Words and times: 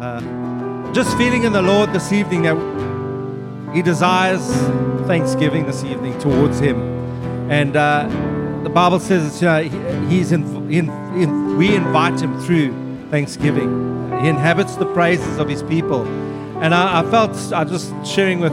Uh, 0.00 0.92
just 0.92 1.16
feeling 1.16 1.44
in 1.44 1.54
the 1.54 1.62
Lord 1.62 1.90
this 1.94 2.12
evening 2.12 2.42
that 2.42 3.74
He 3.74 3.80
desires 3.80 4.46
thanksgiving 5.06 5.64
this 5.64 5.84
evening 5.84 6.18
towards 6.18 6.58
Him. 6.58 6.78
And 7.50 7.74
uh, 7.76 8.06
the 8.62 8.68
Bible 8.68 9.00
says, 9.00 9.40
you 9.40 9.48
know, 9.48 9.62
he, 9.62 10.16
He's 10.16 10.32
in, 10.32 10.70
in, 10.70 10.90
in, 11.18 11.56
we 11.56 11.74
invite 11.74 12.20
Him 12.20 12.38
through 12.42 12.74
thanksgiving. 13.10 14.20
He 14.20 14.28
inhabits 14.28 14.76
the 14.76 14.84
praises 14.92 15.38
of 15.38 15.48
His 15.48 15.62
people. 15.62 16.04
And 16.60 16.74
I, 16.74 17.00
I 17.00 17.10
felt, 17.10 17.30
I 17.54 17.64
just 17.64 17.90
sharing 18.06 18.40
with 18.40 18.52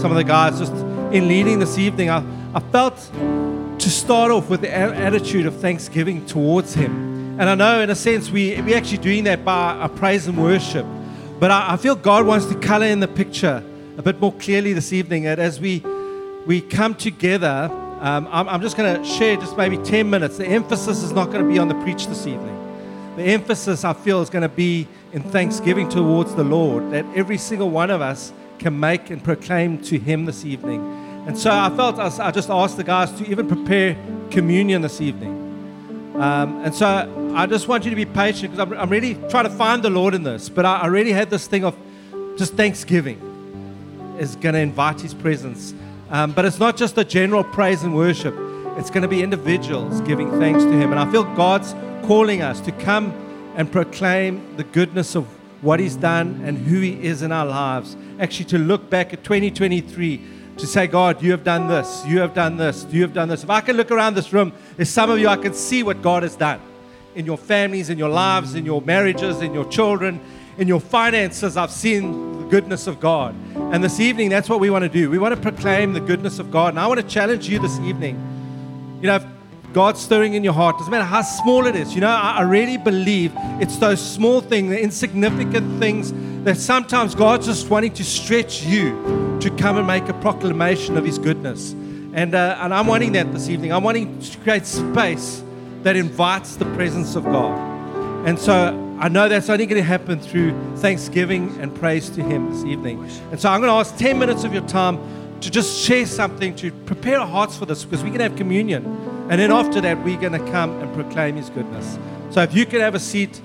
some 0.00 0.10
of 0.10 0.16
the 0.16 0.24
guys, 0.24 0.58
just 0.58 0.72
in 1.12 1.28
leading 1.28 1.58
this 1.58 1.76
evening, 1.76 2.08
I, 2.08 2.24
I 2.54 2.60
felt 2.60 2.96
to 3.78 3.90
start 3.90 4.30
off 4.30 4.48
with 4.48 4.62
the 4.62 4.74
attitude 4.74 5.44
of 5.44 5.60
thanksgiving 5.60 6.24
towards 6.24 6.72
Him. 6.72 7.07
And 7.38 7.48
I 7.48 7.54
know, 7.54 7.80
in 7.80 7.88
a 7.88 7.94
sense, 7.94 8.32
we, 8.32 8.60
we're 8.62 8.76
actually 8.76 8.98
doing 8.98 9.22
that 9.24 9.44
by 9.44 9.76
our 9.76 9.88
praise 9.88 10.26
and 10.26 10.36
worship. 10.36 10.84
But 11.38 11.52
I, 11.52 11.74
I 11.74 11.76
feel 11.76 11.94
God 11.94 12.26
wants 12.26 12.46
to 12.46 12.56
color 12.56 12.86
in 12.86 12.98
the 12.98 13.06
picture 13.06 13.62
a 13.96 14.02
bit 14.02 14.20
more 14.20 14.32
clearly 14.32 14.72
this 14.72 14.92
evening. 14.92 15.22
That 15.22 15.38
as 15.38 15.60
we, 15.60 15.84
we 16.46 16.60
come 16.60 16.96
together, 16.96 17.70
um, 18.00 18.26
I'm, 18.32 18.48
I'm 18.48 18.60
just 18.60 18.76
going 18.76 19.00
to 19.00 19.08
share 19.08 19.36
just 19.36 19.56
maybe 19.56 19.78
10 19.78 20.10
minutes. 20.10 20.38
The 20.38 20.48
emphasis 20.48 21.04
is 21.04 21.12
not 21.12 21.26
going 21.26 21.46
to 21.46 21.48
be 21.48 21.60
on 21.60 21.68
the 21.68 21.80
preach 21.84 22.08
this 22.08 22.26
evening. 22.26 22.56
The 23.14 23.22
emphasis, 23.22 23.84
I 23.84 23.92
feel, 23.92 24.20
is 24.20 24.30
going 24.30 24.42
to 24.42 24.48
be 24.48 24.88
in 25.12 25.22
thanksgiving 25.22 25.88
towards 25.88 26.34
the 26.34 26.42
Lord, 26.42 26.90
that 26.90 27.04
every 27.14 27.38
single 27.38 27.70
one 27.70 27.92
of 27.92 28.00
us 28.00 28.32
can 28.58 28.80
make 28.80 29.10
and 29.10 29.22
proclaim 29.22 29.80
to 29.82 29.96
Him 29.96 30.24
this 30.24 30.44
evening. 30.44 30.80
And 31.28 31.38
so 31.38 31.52
I 31.52 31.70
felt 31.70 32.00
I 32.00 32.32
just 32.32 32.50
asked 32.50 32.76
the 32.76 32.84
guys 32.84 33.12
to 33.12 33.30
even 33.30 33.46
prepare 33.46 33.96
communion 34.32 34.82
this 34.82 35.00
evening. 35.00 35.44
Um, 36.18 36.64
and 36.64 36.74
so 36.74 37.27
I 37.38 37.46
just 37.46 37.68
want 37.68 37.84
you 37.84 37.90
to 37.90 37.96
be 37.96 38.04
patient 38.04 38.50
because 38.50 38.58
I'm, 38.58 38.76
I'm, 38.76 38.90
really 38.90 39.14
trying 39.30 39.44
to 39.44 39.50
find 39.50 39.80
the 39.80 39.90
Lord 39.90 40.12
in 40.12 40.24
this. 40.24 40.48
But 40.48 40.66
I, 40.66 40.80
I 40.80 40.86
really 40.86 41.12
had 41.12 41.30
this 41.30 41.46
thing 41.46 41.64
of 41.64 41.76
just 42.36 42.54
thanksgiving 42.54 43.16
is 44.18 44.34
going 44.34 44.56
to 44.56 44.58
invite 44.58 45.00
His 45.00 45.14
presence. 45.14 45.72
Um, 46.10 46.32
but 46.32 46.44
it's 46.44 46.58
not 46.58 46.76
just 46.76 46.98
a 46.98 47.04
general 47.04 47.44
praise 47.44 47.84
and 47.84 47.94
worship, 47.94 48.34
it's 48.76 48.90
going 48.90 49.02
to 49.02 49.08
be 49.08 49.22
individuals 49.22 50.00
giving 50.00 50.32
thanks 50.40 50.64
to 50.64 50.72
Him. 50.72 50.90
And 50.90 50.98
I 50.98 51.08
feel 51.12 51.22
God's 51.36 51.76
calling 52.08 52.42
us 52.42 52.60
to 52.62 52.72
come 52.72 53.12
and 53.54 53.70
proclaim 53.70 54.56
the 54.56 54.64
goodness 54.64 55.14
of 55.14 55.24
what 55.62 55.78
He's 55.78 55.94
done 55.94 56.42
and 56.44 56.58
who 56.58 56.80
He 56.80 57.00
is 57.04 57.22
in 57.22 57.30
our 57.30 57.46
lives. 57.46 57.96
Actually, 58.18 58.46
to 58.46 58.58
look 58.58 58.90
back 58.90 59.12
at 59.12 59.22
2023 59.22 60.22
to 60.56 60.66
say, 60.66 60.88
God, 60.88 61.22
you 61.22 61.30
have 61.30 61.44
done 61.44 61.68
this, 61.68 62.04
you 62.04 62.18
have 62.18 62.34
done 62.34 62.56
this, 62.56 62.84
you 62.90 63.02
have 63.02 63.12
done 63.12 63.28
this. 63.28 63.44
If 63.44 63.50
I 63.50 63.60
can 63.60 63.76
look 63.76 63.92
around 63.92 64.16
this 64.16 64.32
room, 64.32 64.52
there's 64.76 64.90
some 64.90 65.08
of 65.08 65.20
you 65.20 65.28
I 65.28 65.36
can 65.36 65.54
see 65.54 65.84
what 65.84 66.02
God 66.02 66.24
has 66.24 66.34
done 66.34 66.60
in 67.14 67.26
your 67.26 67.38
families, 67.38 67.90
in 67.90 67.98
your 67.98 68.08
lives, 68.08 68.54
in 68.54 68.64
your 68.64 68.82
marriages, 68.82 69.40
in 69.40 69.54
your 69.54 69.64
children, 69.66 70.20
in 70.56 70.68
your 70.68 70.80
finances. 70.80 71.56
I've 71.56 71.70
seen 71.70 72.42
the 72.42 72.48
goodness 72.48 72.86
of 72.86 73.00
God. 73.00 73.34
And 73.56 73.82
this 73.82 74.00
evening, 74.00 74.28
that's 74.28 74.48
what 74.48 74.60
we 74.60 74.70
want 74.70 74.82
to 74.82 74.88
do. 74.88 75.10
We 75.10 75.18
want 75.18 75.34
to 75.34 75.40
proclaim 75.40 75.92
the 75.92 76.00
goodness 76.00 76.38
of 76.38 76.50
God. 76.50 76.70
And 76.70 76.80
I 76.80 76.86
want 76.86 77.00
to 77.00 77.06
challenge 77.06 77.48
you 77.48 77.58
this 77.58 77.78
evening. 77.80 78.16
You 79.00 79.06
know, 79.08 79.16
if 79.16 79.26
God's 79.72 80.00
stirring 80.00 80.34
in 80.34 80.42
your 80.42 80.52
heart, 80.52 80.78
doesn't 80.78 80.90
matter 80.90 81.04
how 81.04 81.22
small 81.22 81.66
it 81.66 81.76
is. 81.76 81.94
You 81.94 82.00
know, 82.00 82.08
I, 82.08 82.38
I 82.38 82.42
really 82.42 82.78
believe 82.78 83.32
it's 83.60 83.76
those 83.76 84.00
small 84.00 84.40
things, 84.40 84.70
the 84.70 84.80
insignificant 84.80 85.78
things 85.78 86.12
that 86.44 86.56
sometimes 86.56 87.14
God's 87.14 87.46
just 87.46 87.68
wanting 87.68 87.92
to 87.94 88.04
stretch 88.04 88.64
you 88.64 89.38
to 89.40 89.50
come 89.56 89.76
and 89.76 89.86
make 89.86 90.08
a 90.08 90.14
proclamation 90.14 90.96
of 90.96 91.04
His 91.04 91.18
goodness. 91.18 91.72
And, 92.14 92.34
uh, 92.34 92.58
and 92.60 92.72
I'm 92.72 92.86
wanting 92.86 93.12
that 93.12 93.32
this 93.32 93.48
evening. 93.48 93.72
I'm 93.72 93.84
wanting 93.84 94.18
to 94.18 94.38
create 94.38 94.64
space 94.66 95.42
that 95.88 95.96
invites 95.96 96.56
the 96.56 96.66
presence 96.74 97.16
of 97.16 97.24
God. 97.24 97.58
And 98.28 98.38
so 98.38 98.52
I 99.00 99.08
know 99.08 99.26
that's 99.26 99.48
only 99.48 99.64
going 99.64 99.80
to 99.80 99.88
happen 99.88 100.20
through 100.20 100.52
thanksgiving 100.76 101.58
and 101.62 101.74
praise 101.74 102.10
to 102.10 102.22
Him 102.22 102.52
this 102.52 102.62
evening. 102.66 103.02
And 103.30 103.40
so 103.40 103.48
I'm 103.48 103.62
going 103.62 103.70
to 103.70 103.88
ask 103.88 103.96
10 103.96 104.18
minutes 104.18 104.44
of 104.44 104.52
your 104.52 104.66
time 104.66 104.98
to 105.40 105.50
just 105.50 105.82
share 105.82 106.04
something 106.04 106.54
to 106.56 106.72
prepare 106.84 107.18
our 107.18 107.26
hearts 107.26 107.56
for 107.56 107.64
this 107.64 107.84
because 107.84 108.02
we're 108.02 108.10
going 108.10 108.18
to 108.18 108.28
have 108.28 108.36
communion. 108.36 108.84
And 109.30 109.40
then 109.40 109.50
after 109.50 109.80
that, 109.80 110.04
we're 110.04 110.20
going 110.20 110.34
to 110.34 110.52
come 110.52 110.78
and 110.82 110.92
proclaim 110.92 111.36
His 111.36 111.48
goodness. 111.48 111.98
So 112.32 112.42
if 112.42 112.52
you 112.52 112.66
could 112.66 112.82
have 112.82 112.94
a 112.94 113.00
seat 113.00 113.40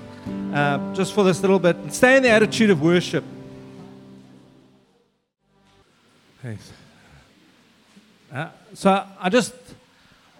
uh, 0.52 0.92
just 0.92 1.14
for 1.14 1.24
this 1.24 1.40
little 1.40 1.58
bit. 1.58 1.76
And 1.76 1.94
stay 1.94 2.18
in 2.18 2.22
the 2.22 2.28
attitude 2.28 2.68
of 2.68 2.82
worship. 2.82 3.24
Thanks. 6.42 6.72
Uh, 8.30 8.50
so 8.74 9.06
I 9.18 9.30
just, 9.30 9.54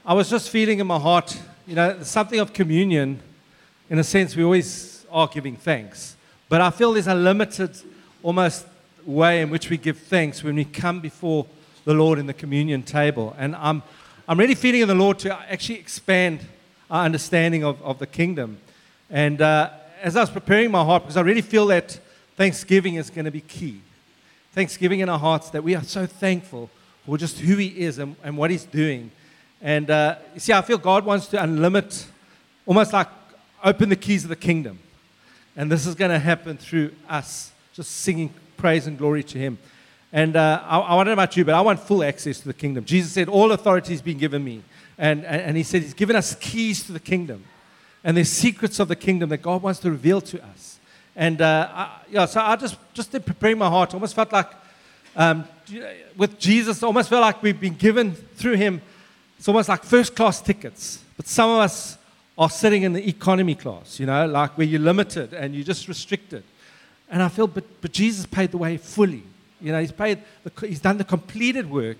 I 0.04 0.12
was 0.12 0.28
just 0.28 0.50
feeling 0.50 0.80
in 0.80 0.86
my 0.86 0.98
heart, 0.98 1.40
you 1.66 1.74
know, 1.74 2.02
something 2.02 2.40
of 2.40 2.52
communion. 2.52 3.20
In 3.90 3.98
a 3.98 4.04
sense, 4.04 4.36
we 4.36 4.44
always 4.44 5.06
are 5.10 5.28
giving 5.28 5.56
thanks. 5.56 6.16
But 6.48 6.60
I 6.60 6.70
feel 6.70 6.92
there's 6.92 7.06
a 7.06 7.14
limited, 7.14 7.76
almost 8.22 8.66
way 9.04 9.42
in 9.42 9.50
which 9.50 9.70
we 9.70 9.76
give 9.76 9.98
thanks 9.98 10.42
when 10.42 10.56
we 10.56 10.64
come 10.64 11.00
before 11.00 11.46
the 11.84 11.94
Lord 11.94 12.18
in 12.18 12.26
the 12.26 12.34
communion 12.34 12.82
table. 12.82 13.34
And 13.38 13.54
I'm, 13.56 13.82
I'm 14.26 14.38
really 14.38 14.54
feeling 14.54 14.82
in 14.82 14.88
the 14.88 14.94
Lord 14.94 15.18
to 15.20 15.34
actually 15.50 15.78
expand 15.78 16.40
our 16.90 17.04
understanding 17.04 17.64
of, 17.64 17.82
of 17.82 17.98
the 17.98 18.06
kingdom. 18.06 18.58
And, 19.10 19.40
uh, 19.40 19.70
as 20.04 20.16
I 20.16 20.20
was 20.20 20.30
preparing 20.30 20.70
my 20.70 20.84
heart, 20.84 21.02
because 21.02 21.16
I 21.16 21.22
really 21.22 21.40
feel 21.40 21.66
that 21.68 21.98
Thanksgiving 22.36 22.96
is 22.96 23.08
going 23.08 23.24
to 23.24 23.30
be 23.30 23.40
key. 23.40 23.80
Thanksgiving 24.52 25.00
in 25.00 25.08
our 25.08 25.18
hearts, 25.18 25.48
that 25.50 25.64
we 25.64 25.74
are 25.74 25.82
so 25.82 26.04
thankful 26.04 26.68
for 27.06 27.16
just 27.16 27.38
who 27.38 27.56
He 27.56 27.68
is 27.68 27.98
and, 27.98 28.14
and 28.22 28.36
what 28.36 28.50
He's 28.50 28.64
doing. 28.64 29.10
And 29.64 29.90
uh, 29.90 30.16
you 30.34 30.38
see, 30.38 30.52
I 30.52 30.62
feel 30.62 30.78
God 30.78 31.04
wants 31.04 31.26
to 31.28 31.38
unlimit, 31.38 32.06
almost 32.66 32.92
like 32.92 33.08
open 33.64 33.88
the 33.88 33.96
keys 33.96 34.22
of 34.22 34.28
the 34.28 34.36
kingdom. 34.36 34.78
And 35.56 35.72
this 35.72 35.86
is 35.86 35.96
going 35.96 36.12
to 36.12 36.20
happen 36.20 36.56
through 36.56 36.92
us 37.08 37.50
just 37.72 37.90
singing 37.90 38.32
praise 38.56 38.86
and 38.86 38.96
glory 38.96 39.24
to 39.24 39.38
Him. 39.38 39.58
And 40.12 40.36
uh, 40.36 40.62
I, 40.64 40.78
I 40.80 40.96
don't 40.98 41.06
know 41.06 41.12
about 41.14 41.36
you, 41.36 41.44
but 41.44 41.56
I 41.56 41.60
want 41.62 41.80
full 41.80 42.04
access 42.04 42.38
to 42.38 42.46
the 42.46 42.54
kingdom. 42.54 42.84
Jesus 42.84 43.10
said, 43.10 43.28
All 43.28 43.50
authority 43.50 43.92
has 43.92 44.02
been 44.02 44.18
given 44.18 44.44
me. 44.44 44.62
And, 44.96 45.24
and, 45.24 45.42
and 45.42 45.56
He 45.56 45.64
said, 45.64 45.82
He's 45.82 45.94
given 45.94 46.14
us 46.14 46.36
keys 46.36 46.84
to 46.84 46.92
the 46.92 47.00
kingdom 47.00 47.42
and 48.04 48.14
there's 48.18 48.28
secrets 48.28 48.78
of 48.78 48.88
the 48.88 48.96
kingdom 48.96 49.30
that 49.30 49.38
God 49.38 49.62
wants 49.62 49.80
to 49.80 49.90
reveal 49.90 50.20
to 50.20 50.44
us. 50.44 50.78
And 51.16 51.40
uh, 51.40 51.68
I, 51.72 52.00
yeah, 52.10 52.26
so 52.26 52.40
I 52.40 52.54
just, 52.56 52.76
just 52.92 53.14
in 53.14 53.22
preparing 53.22 53.56
my 53.56 53.68
heart, 53.68 53.94
almost 53.94 54.14
felt 54.14 54.30
like 54.30 54.50
um, 55.16 55.48
with 56.16 56.38
Jesus, 56.38 56.82
almost 56.82 57.08
felt 57.08 57.22
like 57.22 57.42
we've 57.42 57.58
been 57.58 57.76
given 57.76 58.12
through 58.12 58.56
him, 58.56 58.82
it's 59.38 59.48
almost 59.48 59.68
like 59.68 59.82
first 59.82 60.14
class 60.14 60.40
tickets. 60.40 61.02
But 61.16 61.26
some 61.26 61.50
of 61.50 61.58
us 61.58 61.98
are 62.36 62.50
sitting 62.50 62.82
in 62.82 62.92
the 62.92 63.08
economy 63.08 63.54
class, 63.54 64.00
you 64.00 64.06
know, 64.06 64.26
like 64.26 64.56
where 64.58 64.66
you're 64.66 64.80
limited 64.80 65.32
and 65.32 65.54
you're 65.54 65.64
just 65.64 65.86
restricted. 65.88 66.42
And 67.08 67.22
I 67.22 67.28
feel, 67.28 67.46
but, 67.46 67.64
but 67.80 67.92
Jesus 67.92 68.26
paid 68.26 68.50
the 68.50 68.58
way 68.58 68.76
fully. 68.76 69.22
You 69.60 69.72
know, 69.72 69.80
he's 69.80 69.92
paid, 69.92 70.20
the, 70.42 70.66
he's 70.66 70.80
done 70.80 70.98
the 70.98 71.04
completed 71.04 71.70
work 71.70 71.98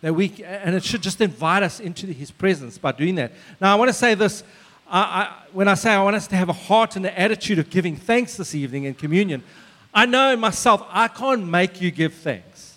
that 0.00 0.14
we, 0.14 0.32
and 0.44 0.74
it 0.74 0.84
should 0.84 1.02
just 1.02 1.20
invite 1.20 1.62
us 1.62 1.80
into 1.80 2.06
his 2.06 2.30
presence 2.30 2.78
by 2.78 2.92
doing 2.92 3.16
that. 3.16 3.32
Now, 3.60 3.72
I 3.72 3.74
want 3.76 3.88
to 3.88 3.94
say 3.94 4.14
this 4.14 4.42
I, 4.88 5.00
I, 5.00 5.32
when 5.52 5.68
I 5.68 5.74
say 5.74 5.90
I 5.90 6.02
want 6.02 6.16
us 6.16 6.26
to 6.28 6.36
have 6.36 6.48
a 6.48 6.54
heart 6.54 6.96
and 6.96 7.04
an 7.06 7.14
attitude 7.14 7.58
of 7.58 7.70
giving 7.70 7.96
thanks 7.96 8.36
this 8.36 8.54
evening 8.54 8.84
in 8.84 8.94
communion, 8.94 9.42
I 9.92 10.06
know 10.06 10.36
myself, 10.36 10.86
I 10.90 11.08
can't 11.08 11.46
make 11.46 11.80
you 11.80 11.90
give 11.90 12.14
thanks. 12.14 12.76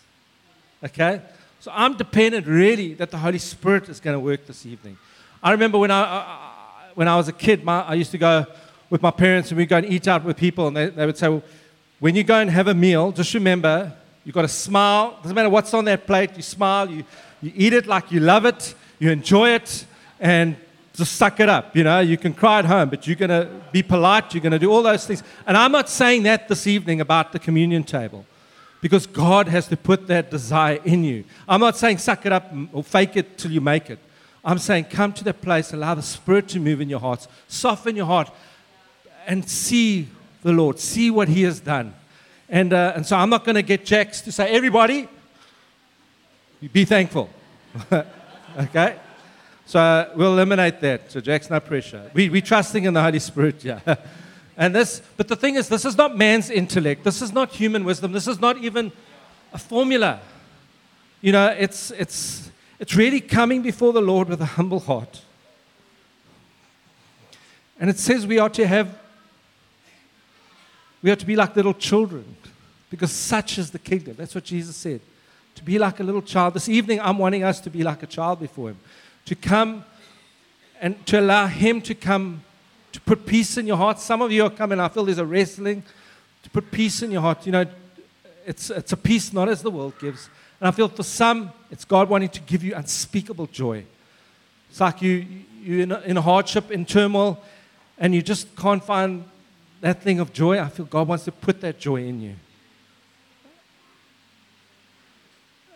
Okay? 0.83 1.21
So 1.61 1.71
I'm 1.75 1.97
dependent 1.97 2.47
really 2.47 2.93
that 2.93 3.11
the 3.11 3.17
Holy 3.17 3.37
Spirit 3.37 3.89
is 3.89 3.99
going 3.99 4.15
to 4.15 4.19
work 4.19 4.45
this 4.45 4.65
evening. 4.65 4.97
I 5.43 5.51
remember 5.51 5.77
when 5.77 5.91
I, 5.91 6.01
I 6.01 6.45
when 6.95 7.07
I 7.09 7.17
was 7.17 7.27
a 7.27 7.33
kid, 7.33 7.65
my, 7.65 7.81
I 7.81 7.95
used 7.95 8.11
to 8.11 8.17
go 8.17 8.45
with 8.89 9.01
my 9.01 9.11
parents 9.11 9.51
and 9.51 9.57
we'd 9.57 9.67
go 9.67 9.77
and 9.77 9.85
eat 9.85 10.07
out 10.07 10.23
with 10.23 10.37
people, 10.37 10.67
and 10.67 10.75
they, 10.75 10.89
they 10.89 11.05
would 11.05 11.17
say, 11.17 11.27
well, 11.27 11.43
when 11.99 12.15
you 12.15 12.23
go 12.23 12.39
and 12.39 12.49
have 12.49 12.67
a 12.67 12.73
meal, 12.73 13.11
just 13.11 13.33
remember 13.33 13.91
you've 14.23 14.35
got 14.35 14.43
to 14.43 14.47
smile. 14.47 15.17
Doesn't 15.21 15.35
matter 15.35 15.49
what's 15.49 15.73
on 15.73 15.83
that 15.85 16.07
plate, 16.07 16.31
you 16.37 16.43
smile, 16.43 16.89
you, 16.89 17.03
you 17.41 17.51
eat 17.55 17.73
it 17.73 17.87
like 17.87 18.09
you 18.09 18.21
love 18.21 18.45
it, 18.45 18.73
you 18.97 19.11
enjoy 19.11 19.49
it, 19.49 19.85
and 20.19 20.55
just 20.93 21.17
suck 21.17 21.41
it 21.41 21.49
up. 21.49 21.75
You 21.75 21.83
know, 21.83 21.99
you 21.99 22.17
can 22.17 22.33
cry 22.33 22.59
at 22.59 22.65
home, 22.65 22.89
but 22.89 23.05
you're 23.05 23.17
going 23.17 23.29
to 23.29 23.49
be 23.73 23.83
polite. 23.83 24.33
You're 24.33 24.41
going 24.41 24.53
to 24.53 24.59
do 24.59 24.71
all 24.71 24.83
those 24.83 25.05
things. 25.05 25.23
And 25.45 25.57
I'm 25.57 25.73
not 25.73 25.89
saying 25.89 26.23
that 26.23 26.47
this 26.47 26.67
evening 26.67 27.01
about 27.01 27.33
the 27.33 27.39
communion 27.39 27.83
table 27.83 28.25
because 28.81 29.05
God 29.05 29.47
has 29.47 29.67
to 29.67 29.77
put 29.77 30.07
that 30.07 30.31
desire 30.31 30.79
in 30.85 31.03
you. 31.03 31.25
I'm 31.47 31.59
not 31.59 31.77
saying 31.77 31.97
suck 31.97 32.25
it 32.25 32.31
up 32.31 32.51
or 32.71 32.83
fake 32.83 33.15
it 33.17 33.37
till 33.37 33.51
you 33.51 33.61
make 33.61 33.89
it. 33.89 33.99
I'm 34.43 34.57
saying 34.57 34.85
come 34.85 35.13
to 35.13 35.23
that 35.25 35.41
place, 35.41 35.73
allow 35.73 35.95
the 35.95 36.01
Spirit 36.01 36.47
to 36.49 36.59
move 36.59 36.79
in 36.81 36.89
your 36.89 36.99
hearts, 36.99 37.27
soften 37.47 37.95
your 37.95 38.05
heart, 38.05 38.31
and 39.27 39.47
see 39.47 40.07
the 40.43 40.53
Lord, 40.53 40.79
see 40.79 41.11
what 41.11 41.27
He 41.27 41.43
has 41.43 41.59
done. 41.59 41.93
And, 42.47 42.73
uh, 42.73 42.93
and 42.95 43.05
so 43.05 43.15
I'm 43.17 43.29
not 43.29 43.45
going 43.45 43.55
to 43.55 43.61
get 43.61 43.85
Jax 43.85 44.21
to 44.21 44.31
say, 44.31 44.49
everybody, 44.49 45.07
be 46.73 46.85
thankful. 46.85 47.29
okay? 48.59 48.95
So 49.65 50.11
we'll 50.15 50.33
eliminate 50.33 50.81
that. 50.81 51.11
So 51.11 51.19
Jack's 51.19 51.49
no 51.49 51.59
pressure. 51.59 52.09
We, 52.13 52.29
we're 52.29 52.41
trusting 52.41 52.85
in 52.85 52.93
the 52.93 53.03
Holy 53.03 53.19
Spirit, 53.19 53.63
yeah. 53.63 53.79
And 54.59 54.75
this, 54.75 55.01
but 55.17 55.27
the 55.27 55.35
thing 55.35 55.56
is, 55.56 55.69
this 55.69 55.85
is 55.85 55.97
not 55.97 56.15
man's 56.15 56.51
intellect. 56.51 57.03
This 57.03 57.21
is 57.21 57.31
not 57.31 57.50
human 57.50 57.83
wisdom. 57.85 58.11
This 58.11 58.27
is 58.27 58.39
not 58.39 58.57
even 58.57 58.91
a 59.53 59.57
formula. 59.57 60.19
You 61.21 61.31
know, 61.31 61.47
it's, 61.47 61.91
it's, 61.91 62.51
it's 62.77 62.94
really 62.94 63.21
coming 63.21 63.61
before 63.61 63.94
the 63.94 64.01
Lord 64.01 64.29
with 64.29 64.41
a 64.41 64.45
humble 64.45 64.81
heart. 64.81 65.21
And 67.79 67.89
it 67.89 67.97
says 67.97 68.27
we 68.27 68.38
are 68.38 68.50
to 68.50 68.67
have 68.67 69.00
We 71.01 71.12
are 71.12 71.15
to 71.15 71.25
be 71.25 71.38
like 71.38 71.55
little 71.55 71.73
children 71.73 72.35
because 72.89 73.12
such 73.12 73.57
is 73.57 73.71
the 73.71 73.79
kingdom. 73.79 74.15
That's 74.17 74.35
what 74.35 74.44
Jesus 74.44 74.75
said. 74.75 75.00
To 75.55 75.63
be 75.63 75.79
like 75.79 76.01
a 76.01 76.03
little 76.03 76.21
child. 76.21 76.53
This 76.53 76.67
evening, 76.67 77.00
I'm 77.00 77.17
wanting 77.17 77.44
us 77.44 77.62
to 77.62 77.69
be 77.69 77.83
like 77.83 78.03
a 78.03 78.07
child 78.07 78.39
before 78.39 78.71
Him. 78.71 78.79
To 79.25 79.35
come 79.35 79.85
and 80.81 81.05
to 81.05 81.19
allow 81.19 81.47
Him 81.47 81.81
to 81.81 81.95
come 81.95 82.41
to 82.91 83.01
put 83.01 83.25
peace 83.25 83.57
in 83.57 83.68
your 83.68 83.77
heart. 83.77 84.00
Some 84.00 84.21
of 84.21 84.31
you 84.31 84.44
are 84.44 84.50
coming, 84.50 84.80
I 84.80 84.88
feel 84.88 85.06
there's 85.06 85.18
a 85.18 85.25
wrestling 85.25 85.83
to 86.44 86.50
put 86.50 86.71
peace 86.71 87.01
in 87.01 87.12
your 87.12 87.21
heart. 87.21 87.45
You 87.45 87.51
know, 87.51 87.65
it's, 88.45 88.69
it's 88.69 88.91
a 88.91 88.97
peace 88.97 89.31
not 89.33 89.50
as 89.50 89.62
the 89.62 89.71
world 89.71 89.94
gives. 90.00 90.30
And 90.59 90.68
I 90.68 90.71
feel 90.71 90.88
for 90.88 91.03
some, 91.03 91.51
it's 91.71 91.86
God 91.86 92.09
wanting 92.09 92.30
to 92.30 92.41
give 92.41 92.63
you 92.63 92.75
unspeakable 92.75 93.47
joy. 93.47 93.86
It's 94.69 94.80
like 94.80 95.01
you, 95.01 95.25
you're 95.62 95.81
in, 95.81 95.91
in 95.91 96.15
hardship, 96.15 96.71
in 96.71 96.86
turmoil, 96.86 97.41
and 97.97 98.13
you 98.13 98.21
just 98.21 98.56
can't 98.56 98.83
find 98.83 99.24
that 99.81 100.01
thing 100.01 100.19
of 100.19 100.33
joy. 100.33 100.59
I 100.59 100.68
feel 100.68 100.86
God 100.86 101.07
wants 101.07 101.25
to 101.25 101.31
put 101.31 101.62
that 101.62 101.80
joy 101.80 102.03
in 102.03 102.21
you. 102.21 102.36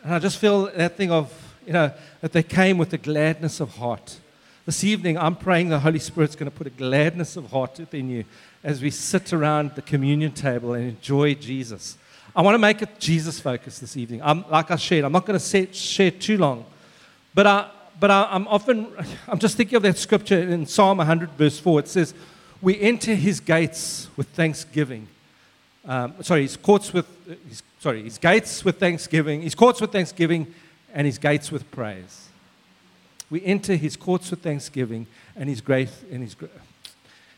And 0.04 0.16
I 0.16 0.20
just 0.20 0.38
feel 0.38 0.66
that 0.66 0.98
thing 0.98 1.12
of, 1.12 1.32
you 1.66 1.74
know, 1.74 1.92
that 2.22 2.34
they 2.34 2.44
came 2.44 2.78
with 2.78 2.90
the 2.90 2.98
gladness 2.98 3.60
of 3.60 3.78
heart. 3.78 4.20
This 4.66 4.86
evening, 4.86 5.18
I'm 5.18 5.36
praying 5.36 5.68
the 5.68 5.80
Holy 5.80 6.00
Spirit's 6.00 6.38
going 6.38 6.50
to 6.50 6.58
put 6.58 6.68
a 6.68 6.70
gladness 6.70 7.36
of 7.36 7.52
heart 7.52 7.80
within 7.80 8.10
you 8.10 8.24
as 8.64 8.82
we 8.82 8.92
sit 8.92 9.34
around 9.34 9.76
the 9.76 9.82
communion 9.82 10.32
table 10.32 10.74
and 10.74 10.88
enjoy 10.88 11.34
Jesus. 11.34 11.98
I 12.34 12.42
want 12.44 12.56
to 12.56 12.60
make 12.60 12.82
it 12.82 12.98
Jesus 12.98 13.42
focused 13.42 13.82
this 13.82 13.98
evening. 13.98 14.22
I'm, 14.24 14.50
like 14.50 14.72
I 14.72 14.78
shared, 14.78 15.04
I'm 15.04 15.12
not 15.12 15.26
going 15.26 15.38
to 15.38 15.46
say, 15.46 15.70
share 15.74 16.12
too 16.12 16.38
long, 16.38 16.64
but, 17.34 17.46
I, 17.46 17.70
but 18.00 18.10
I, 18.10 18.34
am 18.34 18.48
often, 18.48 18.88
I'm 19.28 19.38
just 19.38 19.58
thinking 19.58 19.76
of 19.76 19.84
that 19.84 19.98
scripture 19.98 20.40
in 20.40 20.66
Psalm 20.66 21.00
100, 21.00 21.32
verse 21.32 21.60
4. 21.60 21.82
It 21.82 21.90
says, 21.90 22.14
We 22.62 22.80
enter 22.80 23.16
his 23.16 23.42
gates 23.42 24.08
with 24.16 24.30
thanksgiving. 24.30 25.10
Um, 25.84 26.14
sorry, 26.22 26.44
his 26.44 26.56
courts 26.56 26.94
with, 26.94 27.06
his, 27.50 27.64
sorry, 27.82 28.04
his 28.04 28.18
gates 28.18 28.64
with 28.64 28.80
thanksgiving, 28.80 29.42
his 29.42 29.56
courts 29.56 29.82
with 29.82 29.92
thanksgiving, 29.92 30.54
and 30.94 31.06
his 31.06 31.18
gates 31.18 31.52
with 31.52 31.70
praise. 31.70 32.23
We 33.34 33.44
enter 33.44 33.76
his 33.76 33.96
courts 33.96 34.30
with 34.30 34.44
thanksgiving 34.44 35.08
and 35.36 35.50
his 35.50 35.60
grace 35.60 36.04
and 36.12 36.22
his 36.22 36.36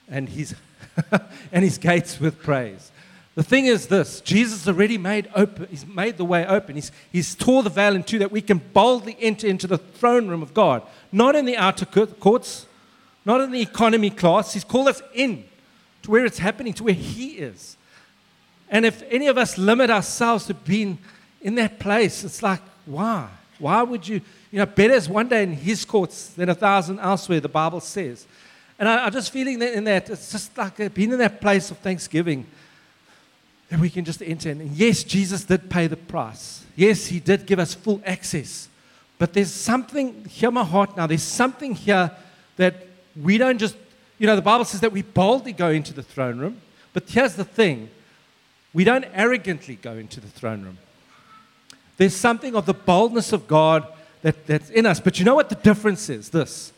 and 0.09 0.27
his 0.27 0.53
and 1.53 1.63
his 1.63 1.77
gates 1.77 2.19
with 2.19 2.38
praise. 2.44 2.92
The 3.36 3.44
thing 3.44 3.68
is 3.68 3.88
this 3.88 4.19
Jesus 4.19 4.68
already 4.68 4.97
made 4.97 5.30
open, 5.33 5.68
he's 5.69 5.86
made 5.86 6.18
the 6.18 6.25
way 6.25 6.45
open. 6.45 6.75
He's, 6.75 6.92
he's 7.13 7.33
tore 7.33 7.63
the 7.63 7.69
veil 7.69 7.95
in 7.95 8.03
two 8.03 8.19
that 8.19 8.30
we 8.30 8.42
can 8.42 8.57
boldly 8.74 9.15
enter 9.21 9.47
into 9.47 9.68
the 9.68 9.77
throne 9.77 10.27
room 10.27 10.44
of 10.44 10.53
God. 10.53 10.83
Not 11.13 11.33
in 11.33 11.45
the 11.45 11.56
outer 11.56 11.86
courts, 11.86 12.65
not 13.24 13.39
in 13.39 13.51
the 13.51 13.62
economy 13.62 14.09
class. 14.09 14.51
He's 14.51 14.65
called 14.65 14.89
us 14.89 15.01
in 15.13 15.45
to 16.03 16.12
where 16.12 16.25
it's 16.25 16.39
happening, 16.39 16.74
to 16.74 16.83
where 16.83 16.94
He 16.94 17.38
is. 17.38 17.77
And 18.69 18.86
if 18.86 19.01
any 19.09 19.27
of 19.27 19.38
us 19.38 19.57
limit 19.57 19.89
ourselves 19.89 20.48
to 20.48 20.56
being 20.56 20.98
in 21.39 21.56
that 21.56 21.80
place, 21.80 22.25
it's 22.25 22.44
like, 22.44 22.59
why? 22.86 23.30
Why 23.60 23.84
would 23.84 24.07
you? 24.07 24.22
You 24.52 24.60
know, 24.60 24.66
better 24.66 24.94
is 24.94 25.10
one 25.10 25.28
day 25.28 25.44
in 25.44 25.54
his 25.54 25.86
courts 25.86 26.30
than 26.30 26.50
a 26.50 26.56
thousand 26.56 27.00
elsewhere, 27.00 27.40
the 27.40 27.50
Bible 27.50 27.80
says. 27.80 28.25
And 28.78 28.90
I, 28.90 29.06
am 29.07 29.12
just 29.12 29.31
feeling 29.31 29.60
that 29.60 29.74
in 29.74 29.86
that, 29.86 30.10
it's 30.10 30.31
just 30.31 30.57
like 30.57 30.94
being 30.94 31.12
in 31.12 31.19
that 31.19 31.40
place 31.40 31.72
of 31.72 31.78
thanksgiving 31.78 32.46
that 33.69 33.80
we 33.80 33.90
can 33.90 34.06
just 34.06 34.22
enter 34.22 34.50
in. 34.50 34.62
And 34.62 34.72
yes, 34.72 35.04
Jesus 35.04 35.44
did 35.44 35.69
pay 35.69 35.88
the 35.88 35.98
price. 35.98 36.63
Yes, 36.75 37.07
he 37.07 37.19
did 37.19 37.46
give 37.46 37.60
us 37.60 37.74
full 37.74 38.02
access. 38.06 38.69
But 39.18 39.34
there's 39.34 39.52
something, 39.52 40.25
hear 40.25 40.51
my 40.51 40.63
heart 40.63 40.98
now, 40.98 41.08
there's 41.08 41.24
something 41.24 41.74
here 41.74 42.12
that 42.58 42.88
we 43.22 43.38
don't 43.38 43.58
just, 43.58 43.78
you 44.19 44.28
know, 44.28 44.36
the 44.36 44.42
Bible 44.42 44.66
says 44.66 44.81
that 44.81 44.92
we 44.92 45.01
boldly 45.01 45.54
go 45.54 45.69
into 45.69 45.94
the 45.94 46.04
throne 46.04 46.38
room. 46.38 46.62
But 46.94 47.10
here's 47.10 47.36
the 47.36 47.46
thing 47.46 47.90
we 48.74 48.84
don't 48.84 49.06
arrogantly 49.13 49.75
go 49.75 49.94
into 49.94 50.19
the 50.19 50.28
throne 50.28 50.63
room. 50.63 50.78
There's 51.97 52.15
something 52.15 52.56
of 52.56 52.65
the 52.65 52.74
boldness 52.74 53.33
of 53.33 53.47
God 53.47 53.88
that, 54.21 54.47
that's 54.47 54.69
in 54.69 54.86
us. 54.86 55.00
But 55.00 55.19
you 55.19 55.25
know 55.25 55.36
what 55.36 55.50
the 55.50 55.56
difference 55.56 56.09
is? 56.09 56.30
This 56.30 56.74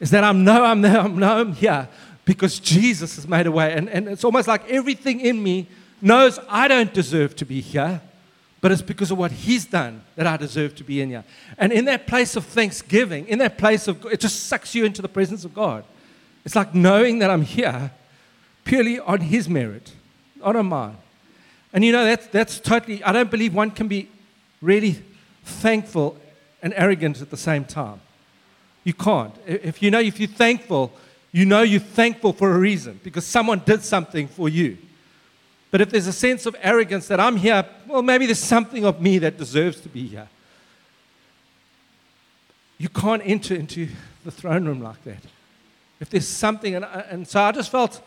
is 0.00 0.10
that 0.10 0.24
I'm 0.24 0.44
no, 0.44 0.64
I'm 0.64 0.82
there, 0.82 0.98
I'm 0.98 1.18
no, 1.18 1.40
I'm 1.40 1.52
here 1.52 1.88
because 2.24 2.58
Jesus 2.58 3.16
has 3.16 3.28
made 3.28 3.46
a 3.46 3.52
way. 3.52 3.72
And, 3.72 3.88
and 3.88 4.08
it's 4.08 4.24
almost 4.24 4.48
like 4.48 4.68
everything 4.68 5.20
in 5.20 5.42
me 5.42 5.68
knows 6.00 6.38
I 6.48 6.68
don't 6.68 6.92
deserve 6.92 7.36
to 7.36 7.44
be 7.44 7.60
here, 7.60 8.00
but 8.60 8.72
it's 8.72 8.82
because 8.82 9.10
of 9.10 9.18
what 9.18 9.30
He's 9.30 9.66
done 9.66 10.02
that 10.16 10.26
I 10.26 10.36
deserve 10.36 10.74
to 10.76 10.84
be 10.84 11.00
in 11.00 11.10
here. 11.10 11.24
And 11.58 11.72
in 11.72 11.84
that 11.86 12.06
place 12.06 12.36
of 12.36 12.44
thanksgiving, 12.44 13.26
in 13.28 13.38
that 13.38 13.58
place 13.58 13.88
of, 13.88 14.04
it 14.06 14.20
just 14.20 14.46
sucks 14.46 14.74
you 14.74 14.84
into 14.84 15.02
the 15.02 15.08
presence 15.08 15.44
of 15.44 15.54
God. 15.54 15.84
It's 16.44 16.56
like 16.56 16.74
knowing 16.74 17.20
that 17.20 17.30
I'm 17.30 17.42
here 17.42 17.92
purely 18.64 18.98
on 18.98 19.20
His 19.20 19.48
merit, 19.48 19.92
not 20.36 20.56
on 20.56 20.66
mine. 20.66 20.96
And 21.72 21.84
you 21.84 21.92
know, 21.92 22.04
that's, 22.04 22.26
that's 22.28 22.60
totally, 22.60 23.02
I 23.02 23.12
don't 23.12 23.30
believe 23.30 23.54
one 23.54 23.70
can 23.70 23.88
be 23.88 24.08
really 24.62 25.02
thankful 25.44 26.16
and 26.62 26.72
arrogant 26.76 27.20
at 27.20 27.30
the 27.30 27.36
same 27.36 27.64
time. 27.64 28.00
You 28.84 28.94
can't. 28.94 29.34
If 29.46 29.82
you 29.82 29.90
know, 29.90 30.00
if 30.00 30.18
you're 30.18 30.28
thankful, 30.28 30.92
you 31.32 31.44
know 31.44 31.62
you're 31.62 31.80
thankful 31.80 32.32
for 32.32 32.52
a 32.52 32.58
reason 32.58 33.00
because 33.02 33.26
someone 33.26 33.60
did 33.64 33.82
something 33.82 34.28
for 34.28 34.48
you. 34.48 34.78
But 35.70 35.80
if 35.80 35.90
there's 35.90 36.06
a 36.06 36.12
sense 36.12 36.46
of 36.46 36.54
arrogance 36.60 37.08
that 37.08 37.18
I'm 37.18 37.36
here, 37.36 37.64
well, 37.86 38.02
maybe 38.02 38.26
there's 38.26 38.38
something 38.38 38.84
of 38.84 39.00
me 39.00 39.18
that 39.18 39.38
deserves 39.38 39.80
to 39.80 39.88
be 39.88 40.06
here. 40.06 40.28
You 42.78 42.88
can't 42.88 43.22
enter 43.24 43.54
into 43.54 43.88
the 44.24 44.30
throne 44.30 44.66
room 44.66 44.82
like 44.82 45.02
that. 45.04 45.22
If 46.00 46.10
there's 46.10 46.28
something, 46.28 46.74
and, 46.74 46.84
uh, 46.84 47.04
and 47.08 47.26
so 47.26 47.40
I 47.40 47.52
just 47.52 47.70
felt, 47.70 48.02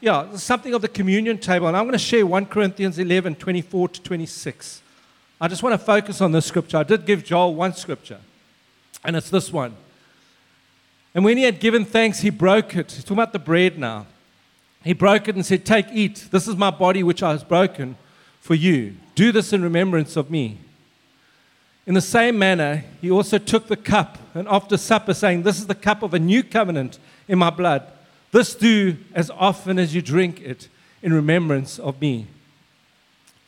yeah, 0.00 0.34
something 0.36 0.74
of 0.74 0.82
the 0.82 0.88
communion 0.88 1.38
table. 1.38 1.68
And 1.68 1.76
I'm 1.76 1.84
going 1.84 1.92
to 1.92 1.98
share 1.98 2.26
1 2.26 2.46
Corinthians 2.46 2.98
11 2.98 3.36
24 3.36 3.88
to 3.90 4.02
26. 4.02 4.82
I 5.42 5.48
just 5.48 5.64
want 5.64 5.72
to 5.72 5.84
focus 5.84 6.20
on 6.20 6.30
this 6.30 6.46
scripture. 6.46 6.76
I 6.76 6.84
did 6.84 7.04
give 7.04 7.24
Joel 7.24 7.56
one 7.56 7.74
scripture, 7.74 8.20
and 9.04 9.16
it's 9.16 9.28
this 9.28 9.52
one. 9.52 9.74
And 11.16 11.24
when 11.24 11.36
he 11.36 11.42
had 11.42 11.58
given 11.58 11.84
thanks, 11.84 12.20
he 12.20 12.30
broke 12.30 12.76
it. 12.76 12.92
He's 12.92 13.02
talking 13.02 13.16
about 13.16 13.32
the 13.32 13.40
bread 13.40 13.76
now. 13.76 14.06
He 14.84 14.92
broke 14.92 15.26
it 15.26 15.34
and 15.34 15.44
said, 15.44 15.66
Take, 15.66 15.86
eat. 15.92 16.28
This 16.30 16.46
is 16.46 16.54
my 16.54 16.70
body 16.70 17.02
which 17.02 17.24
I 17.24 17.32
has 17.32 17.42
broken 17.42 17.96
for 18.40 18.54
you. 18.54 18.94
Do 19.16 19.32
this 19.32 19.52
in 19.52 19.64
remembrance 19.64 20.16
of 20.16 20.30
me. 20.30 20.58
In 21.88 21.94
the 21.94 22.00
same 22.00 22.38
manner, 22.38 22.84
he 23.00 23.10
also 23.10 23.38
took 23.38 23.66
the 23.66 23.76
cup 23.76 24.18
and 24.34 24.46
after 24.46 24.76
supper, 24.76 25.12
saying, 25.12 25.42
This 25.42 25.58
is 25.58 25.66
the 25.66 25.74
cup 25.74 26.04
of 26.04 26.14
a 26.14 26.20
new 26.20 26.44
covenant 26.44 27.00
in 27.26 27.40
my 27.40 27.50
blood. 27.50 27.82
This 28.30 28.54
do 28.54 28.96
as 29.12 29.28
often 29.28 29.80
as 29.80 29.92
you 29.92 30.02
drink 30.02 30.40
it 30.40 30.68
in 31.02 31.12
remembrance 31.12 31.80
of 31.80 32.00
me. 32.00 32.28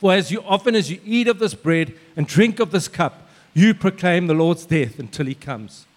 For 0.05 0.13
as 0.13 0.29
you 0.29 0.43
often 0.45 0.75
as 0.75 0.91
you 0.91 0.99
eat 1.03 1.27
of 1.27 1.39
this 1.39 1.55
bread 1.55 1.91
and 2.15 2.27
drink 2.27 2.59
of 2.59 2.69
this 2.69 2.87
cup, 2.87 3.27
you 3.55 3.73
proclaim 3.73 4.27
the 4.27 4.35
Lord's 4.35 4.63
death 4.63 4.99
until 4.99 5.25
he 5.25 5.33
comes. 5.33 5.87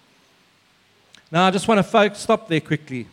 Now, 1.31 1.45
I 1.45 1.51
just 1.51 1.69
want 1.69 1.87
to 1.87 2.15
stop 2.15 2.49
there 2.49 2.63
quickly. 2.63 3.07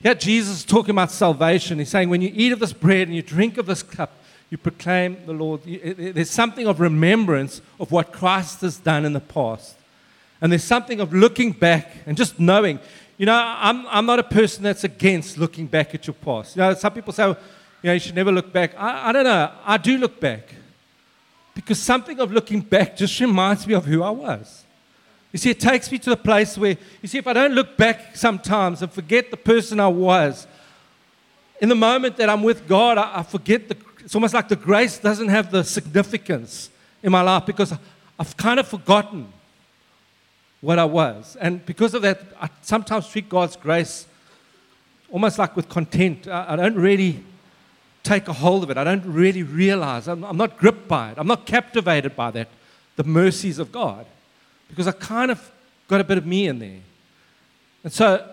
Here, 0.00 0.14
Jesus 0.14 0.60
is 0.60 0.64
talking 0.64 0.92
about 0.92 1.10
salvation. 1.10 1.80
He's 1.80 1.90
saying, 1.90 2.08
when 2.08 2.22
you 2.22 2.32
eat 2.34 2.52
of 2.52 2.60
this 2.60 2.72
bread 2.72 3.08
and 3.08 3.14
you 3.14 3.20
drink 3.20 3.58
of 3.58 3.66
this 3.66 3.82
cup, 3.82 4.10
you 4.48 4.56
proclaim 4.56 5.18
the 5.26 5.34
Lord. 5.34 5.60
Eh, 5.68 5.80
eh, 5.82 6.12
there's 6.12 6.30
something 6.30 6.66
of 6.66 6.80
remembrance 6.80 7.60
of 7.78 7.92
what 7.92 8.10
Christ 8.10 8.62
has 8.62 8.78
done 8.78 9.04
in 9.04 9.12
the 9.12 9.20
past. 9.20 9.76
And 10.40 10.50
there's 10.50 10.64
something 10.64 10.98
of 10.98 11.12
looking 11.12 11.52
back 11.52 11.92
and 12.06 12.16
just 12.16 12.40
knowing. 12.40 12.80
You 13.18 13.26
know, 13.26 13.34
I'm, 13.34 13.86
I'm 13.88 14.06
not 14.06 14.18
a 14.18 14.22
person 14.22 14.62
that's 14.62 14.82
against 14.82 15.36
looking 15.36 15.66
back 15.66 15.94
at 15.94 16.06
your 16.06 16.14
past. 16.14 16.56
You 16.56 16.62
know, 16.62 16.72
some 16.72 16.94
people 16.94 17.12
say, 17.12 17.36
you 17.86 17.90
know, 17.90 17.94
you 17.94 18.00
should 18.00 18.16
never 18.16 18.32
look 18.32 18.52
back. 18.52 18.72
I, 18.76 19.10
I 19.10 19.12
don't 19.12 19.22
know. 19.22 19.48
I 19.64 19.76
do 19.76 19.96
look 19.96 20.18
back. 20.18 20.52
Because 21.54 21.78
something 21.78 22.18
of 22.18 22.32
looking 22.32 22.60
back 22.60 22.96
just 22.96 23.20
reminds 23.20 23.64
me 23.64 23.74
of 23.74 23.84
who 23.84 24.02
I 24.02 24.10
was. 24.10 24.64
You 25.30 25.38
see, 25.38 25.50
it 25.50 25.60
takes 25.60 25.92
me 25.92 26.00
to 26.00 26.10
the 26.10 26.16
place 26.16 26.58
where, 26.58 26.76
you 27.00 27.06
see, 27.06 27.18
if 27.18 27.28
I 27.28 27.32
don't 27.32 27.52
look 27.52 27.76
back 27.76 28.16
sometimes 28.16 28.82
and 28.82 28.90
forget 28.90 29.30
the 29.30 29.36
person 29.36 29.78
I 29.78 29.86
was, 29.86 30.48
in 31.60 31.68
the 31.68 31.76
moment 31.76 32.16
that 32.16 32.28
I'm 32.28 32.42
with 32.42 32.66
God, 32.66 32.98
I, 32.98 33.20
I 33.20 33.22
forget 33.22 33.68
the, 33.68 33.76
it's 34.00 34.16
almost 34.16 34.34
like 34.34 34.48
the 34.48 34.56
grace 34.56 34.98
doesn't 34.98 35.28
have 35.28 35.52
the 35.52 35.62
significance 35.62 36.70
in 37.04 37.12
my 37.12 37.22
life 37.22 37.46
because 37.46 37.72
I've 38.18 38.36
kind 38.36 38.58
of 38.58 38.66
forgotten 38.66 39.32
what 40.60 40.80
I 40.80 40.86
was. 40.86 41.36
And 41.40 41.64
because 41.64 41.94
of 41.94 42.02
that, 42.02 42.20
I 42.40 42.50
sometimes 42.62 43.08
treat 43.08 43.28
God's 43.28 43.54
grace 43.54 44.08
almost 45.08 45.38
like 45.38 45.54
with 45.54 45.68
content. 45.68 46.26
I, 46.26 46.54
I 46.54 46.56
don't 46.56 46.74
really 46.74 47.22
take 48.06 48.28
a 48.28 48.32
hold 48.32 48.62
of 48.62 48.70
it. 48.70 48.76
I 48.76 48.84
don't 48.84 49.04
really 49.04 49.42
realize. 49.42 50.06
I'm, 50.06 50.24
I'm 50.24 50.36
not 50.36 50.56
gripped 50.58 50.86
by 50.86 51.10
it. 51.10 51.18
I'm 51.18 51.26
not 51.26 51.44
captivated 51.44 52.14
by 52.14 52.30
that, 52.30 52.48
the 52.94 53.04
mercies 53.04 53.58
of 53.58 53.72
God, 53.72 54.06
because 54.68 54.86
I 54.86 54.92
kind 54.92 55.30
of 55.30 55.50
got 55.88 56.00
a 56.00 56.04
bit 56.04 56.16
of 56.16 56.26
me 56.26 56.46
in 56.46 56.58
there. 56.58 56.80
And 57.82 57.92
so 57.92 58.28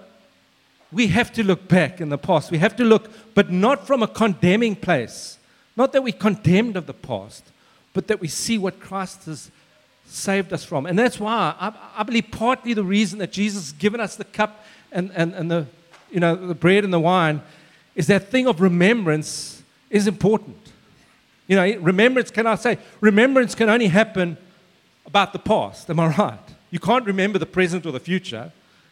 we 0.91 1.07
have 1.07 1.33
to 1.33 1.43
look 1.43 1.67
back 1.67 1.99
in 1.99 2.09
the 2.09 2.17
past. 2.17 2.51
We 2.51 2.59
have 2.59 2.75
to 2.75 2.83
look, 2.83 3.09
but 3.33 3.51
not 3.51 3.87
from 3.87 4.03
a 4.03 4.07
condemning 4.07 4.75
place. 4.75 5.39
Not 5.75 5.91
that 5.93 6.03
we 6.03 6.11
condemned 6.11 6.77
of 6.77 6.85
the 6.85 6.93
past, 6.93 7.43
but 7.93 8.07
that 8.07 8.21
we 8.21 8.27
see 8.27 8.59
what 8.59 8.79
Christ 8.79 9.25
has 9.25 9.49
saved 10.05 10.53
us 10.53 10.63
from. 10.63 10.85
And 10.85 10.97
that's 10.99 11.19
why 11.19 11.55
I, 11.59 11.73
I 11.97 12.03
believe 12.03 12.27
partly 12.31 12.75
the 12.75 12.83
reason 12.83 13.19
that 13.19 13.31
Jesus 13.31 13.63
has 13.63 13.71
given 13.73 13.99
us 13.99 14.15
the 14.15 14.25
cup 14.25 14.63
and, 14.91 15.11
and, 15.15 15.33
and 15.33 15.49
the, 15.49 15.65
you 16.11 16.19
know, 16.19 16.35
the 16.35 16.53
bread 16.53 16.83
and 16.83 16.93
the 16.93 16.99
wine 16.99 17.41
is 17.95 18.05
that 18.07 18.29
thing 18.29 18.47
of 18.47 18.61
remembrance 18.61 19.62
is 19.93 20.07
important. 20.07 20.57
You 21.47 21.55
know, 21.55 21.77
remembrance, 21.79 22.31
can 22.31 22.47
I 22.47 22.55
say, 22.55 22.77
remembrance 22.99 23.53
can 23.53 23.69
only 23.69 23.87
happen 23.87 24.37
about 25.05 25.31
the 25.33 25.39
past. 25.39 25.89
Am 25.89 25.99
I 25.99 26.07
right? 26.07 26.39
You 26.71 26.79
can't 26.79 27.05
remember 27.05 27.37
the 27.37 27.45
present 27.45 27.85
or 27.85 27.91
the 27.91 27.99
future. 27.99 28.51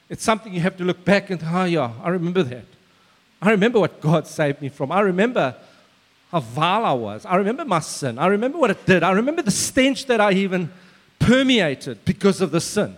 It's 0.09 0.23
something 0.23 0.53
you 0.53 0.59
have 0.61 0.77
to 0.77 0.83
look 0.83 1.03
back 1.03 1.31
and, 1.31 1.41
oh, 1.43 1.63
yeah, 1.63 1.91
I 2.03 2.09
remember 2.09 2.43
that. 2.43 2.65
I 3.41 3.49
remember 3.49 3.79
what 3.79 3.99
God 3.99 4.27
saved 4.27 4.61
me 4.61 4.69
from. 4.69 4.91
I 4.91 4.99
remember 4.99 5.55
how 6.31 6.41
vile 6.41 6.85
I 6.85 6.93
was. 6.93 7.25
I 7.25 7.37
remember 7.37 7.65
my 7.65 7.79
sin. 7.79 8.19
I 8.19 8.27
remember 8.27 8.59
what 8.59 8.69
it 8.69 8.85
did. 8.85 9.01
I 9.01 9.11
remember 9.11 9.41
the 9.41 9.51
stench 9.51 10.05
that 10.05 10.21
I 10.21 10.33
even 10.33 10.71
permeated 11.17 12.05
because 12.05 12.41
of 12.41 12.51
the 12.51 12.61
sin. 12.61 12.95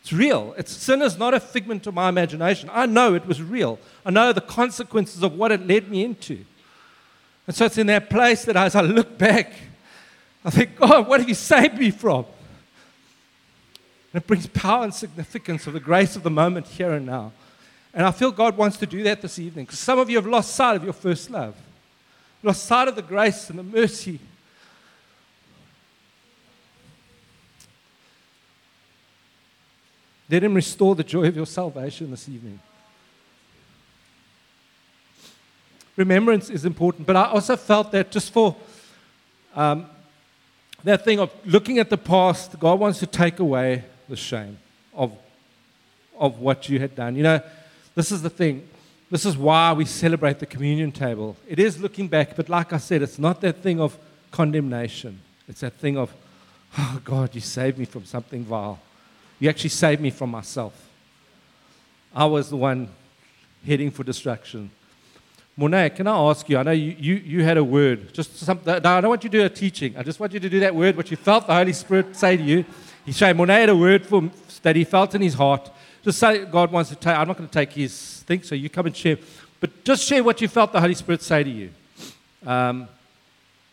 It's 0.00 0.12
real. 0.12 0.54
It's, 0.56 0.72
sin 0.72 1.02
is 1.02 1.18
not 1.18 1.34
a 1.34 1.40
figment 1.40 1.86
of 1.86 1.92
my 1.92 2.08
imagination. 2.08 2.70
I 2.72 2.86
know 2.86 3.14
it 3.14 3.26
was 3.26 3.42
real. 3.42 3.78
I 4.06 4.10
know 4.10 4.32
the 4.32 4.40
consequences 4.40 5.22
of 5.22 5.36
what 5.36 5.52
it 5.52 5.66
led 5.66 5.90
me 5.90 6.04
into. 6.04 6.44
And 7.46 7.54
so 7.54 7.66
it's 7.66 7.78
in 7.78 7.86
that 7.88 8.10
place 8.10 8.44
that 8.44 8.56
as 8.56 8.74
I 8.74 8.80
look 8.80 9.16
back, 9.18 9.52
I 10.44 10.50
think, 10.50 10.76
God, 10.76 11.08
what 11.08 11.20
have 11.20 11.28
you 11.28 11.34
saved 11.34 11.78
me 11.78 11.90
from? 11.90 12.24
And 14.12 14.22
it 14.22 14.26
brings 14.26 14.46
power 14.46 14.84
and 14.84 14.94
significance 14.94 15.66
of 15.66 15.72
the 15.72 15.80
grace 15.80 16.16
of 16.16 16.22
the 16.22 16.30
moment 16.30 16.66
here 16.66 16.92
and 16.92 17.06
now. 17.06 17.32
And 17.94 18.04
I 18.04 18.10
feel 18.10 18.30
God 18.30 18.56
wants 18.56 18.76
to 18.78 18.86
do 18.86 19.02
that 19.04 19.22
this 19.22 19.38
evening 19.38 19.64
because 19.64 19.78
some 19.78 19.98
of 19.98 20.10
you 20.10 20.16
have 20.16 20.26
lost 20.26 20.54
sight 20.54 20.76
of 20.76 20.84
your 20.84 20.92
first 20.92 21.30
love 21.30 21.54
lost 22.46 22.64
sight 22.64 22.88
of 22.88 22.94
the 22.94 23.02
grace 23.02 23.50
and 23.50 23.58
the 23.58 23.62
mercy. 23.62 24.20
Let 30.30 30.42
Him 30.44 30.54
restore 30.54 30.94
the 30.94 31.04
joy 31.04 31.24
of 31.24 31.36
your 31.36 31.46
salvation 31.46 32.10
this 32.10 32.28
evening. 32.28 32.60
Remembrance 35.96 36.50
is 36.50 36.64
important, 36.64 37.06
but 37.06 37.16
I 37.16 37.24
also 37.24 37.56
felt 37.56 37.90
that 37.92 38.10
just 38.10 38.32
for 38.32 38.54
um, 39.54 39.86
that 40.84 41.04
thing 41.04 41.18
of 41.18 41.30
looking 41.44 41.78
at 41.78 41.90
the 41.90 41.96
past, 41.96 42.58
God 42.58 42.78
wants 42.78 42.98
to 43.00 43.06
take 43.06 43.38
away 43.38 43.84
the 44.08 44.16
shame 44.16 44.58
of, 44.94 45.12
of 46.18 46.38
what 46.38 46.68
you 46.68 46.78
had 46.78 46.94
done. 46.94 47.16
You 47.16 47.22
know, 47.22 47.40
this 47.94 48.12
is 48.12 48.22
the 48.22 48.30
thing. 48.30 48.68
This 49.10 49.24
is 49.24 49.36
why 49.36 49.72
we 49.72 49.84
celebrate 49.84 50.38
the 50.38 50.46
communion 50.46 50.92
table. 50.92 51.36
It 51.48 51.58
is 51.58 51.80
looking 51.80 52.08
back, 52.08 52.36
but 52.36 52.48
like 52.48 52.72
I 52.72 52.78
said, 52.78 53.02
it's 53.02 53.18
not 53.18 53.40
that 53.40 53.62
thing 53.62 53.80
of 53.80 53.96
condemnation. 54.30 55.20
It's 55.48 55.60
that 55.60 55.74
thing 55.74 55.96
of, 55.96 56.12
oh 56.76 57.00
God, 57.04 57.34
you 57.34 57.40
saved 57.40 57.78
me 57.78 57.84
from 57.84 58.04
something 58.04 58.44
vile. 58.44 58.80
You 59.38 59.48
actually 59.48 59.70
saved 59.70 60.00
me 60.00 60.10
from 60.10 60.30
myself. 60.30 60.74
I 62.14 62.24
was 62.26 62.50
the 62.50 62.56
one 62.56 62.88
heading 63.64 63.90
for 63.90 64.02
destruction. 64.04 64.70
Monet, 65.58 65.90
can 65.90 66.06
I 66.06 66.16
ask 66.30 66.46
you? 66.50 66.58
I 66.58 66.62
know 66.62 66.72
you, 66.72 66.94
you, 66.98 67.14
you 67.14 67.44
had 67.44 67.56
a 67.56 67.64
word. 67.64 68.12
Just 68.12 68.36
something. 68.38 68.74
I 68.74 69.00
don't 69.00 69.08
want 69.08 69.24
you 69.24 69.30
to 69.30 69.38
do 69.38 69.44
a 69.44 69.48
teaching. 69.48 69.96
I 69.96 70.02
just 70.02 70.20
want 70.20 70.34
you 70.34 70.40
to 70.40 70.50
do 70.50 70.60
that 70.60 70.74
word, 70.74 70.96
what 70.98 71.10
you 71.10 71.16
felt 71.16 71.46
the 71.46 71.54
Holy 71.54 71.72
Spirit 71.72 72.14
say 72.14 72.36
to 72.36 72.42
you. 72.42 72.64
He 73.06 73.12
said, 73.12 73.34
Monet 73.36 73.60
had 73.60 73.68
a 73.70 73.76
word 73.76 74.04
for, 74.04 74.28
that 74.62 74.76
he 74.76 74.84
felt 74.84 75.14
in 75.14 75.22
his 75.22 75.32
heart. 75.32 75.70
Just 76.02 76.18
say 76.18 76.44
God 76.44 76.70
wants 76.70 76.90
to 76.90 76.96
take. 76.96 77.16
I'm 77.16 77.26
not 77.26 77.38
going 77.38 77.48
to 77.48 77.52
take 77.52 77.72
his 77.72 78.22
thing, 78.26 78.42
so. 78.42 78.54
You 78.54 78.68
come 78.68 78.86
and 78.86 78.96
share. 78.96 79.16
But 79.58 79.82
just 79.82 80.04
share 80.04 80.22
what 80.22 80.42
you 80.42 80.48
felt 80.48 80.72
the 80.72 80.80
Holy 80.80 80.94
Spirit 80.94 81.22
say 81.22 81.42
to 81.42 81.50
you. 81.50 81.70
Um, 82.44 82.88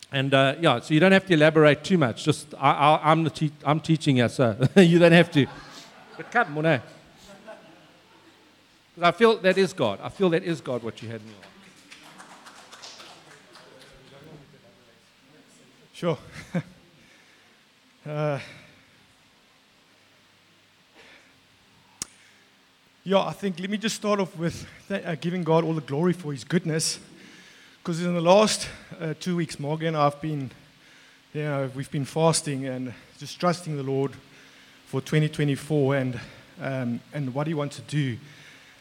and 0.09 0.33
uh, 0.33 0.55
yeah, 0.61 0.79
so 0.79 0.93
you 0.93 1.01
don't 1.01 1.11
have 1.11 1.25
to 1.25 1.33
elaborate 1.33 1.83
too 1.83 1.97
much. 1.97 2.23
Just 2.23 2.53
I, 2.57 3.11
am 3.11 3.29
te- 3.29 3.51
I'm 3.65 3.81
teaching 3.81 4.17
you, 4.17 4.29
so 4.29 4.55
you 4.77 4.99
don't 4.99 5.11
have 5.11 5.31
to. 5.31 5.47
But 6.15 6.31
come, 6.31 6.53
Monet. 6.53 6.81
Because 8.95 9.07
I 9.07 9.11
feel 9.11 9.37
that 9.37 9.57
is 9.57 9.73
God. 9.73 9.99
I 10.01 10.09
feel 10.09 10.29
that 10.29 10.43
is 10.43 10.61
God 10.61 10.81
what 10.81 11.01
you 11.01 11.09
had 11.09 11.19
in 11.19 11.27
your 11.27 11.35
heart. 11.35 11.52
Sure. 15.93 16.17
uh, 18.05 18.39
Yeah, 23.05 23.19
I 23.19 23.33
think 23.33 23.59
let 23.59 23.69
me 23.69 23.77
just 23.77 23.97
start 23.97 24.21
off 24.21 24.37
with 24.37 24.65
th- 24.87 25.03
uh, 25.05 25.15
giving 25.15 25.43
God 25.43 25.65
all 25.65 25.73
the 25.73 25.81
glory 25.81 26.13
for 26.13 26.31
His 26.31 26.45
goodness. 26.45 26.99
Because 27.79 28.01
in 28.01 28.13
the 28.13 28.21
last 28.21 28.69
uh, 28.97 29.13
two 29.19 29.35
weeks, 29.35 29.59
Morgan 29.59 29.89
and 29.89 29.97
I 29.97 30.05
have 30.05 30.21
been, 30.21 30.51
you 31.33 31.41
know, 31.41 31.69
we've 31.75 31.91
been 31.91 32.05
fasting 32.05 32.65
and 32.65 32.93
just 33.19 33.41
trusting 33.41 33.75
the 33.75 33.83
Lord 33.83 34.13
for 34.85 35.01
2024 35.01 35.97
and, 35.97 36.19
um, 36.61 37.01
and 37.13 37.33
what 37.33 37.45
He 37.45 37.53
wants 37.53 37.75
to 37.75 37.81
do. 37.81 38.17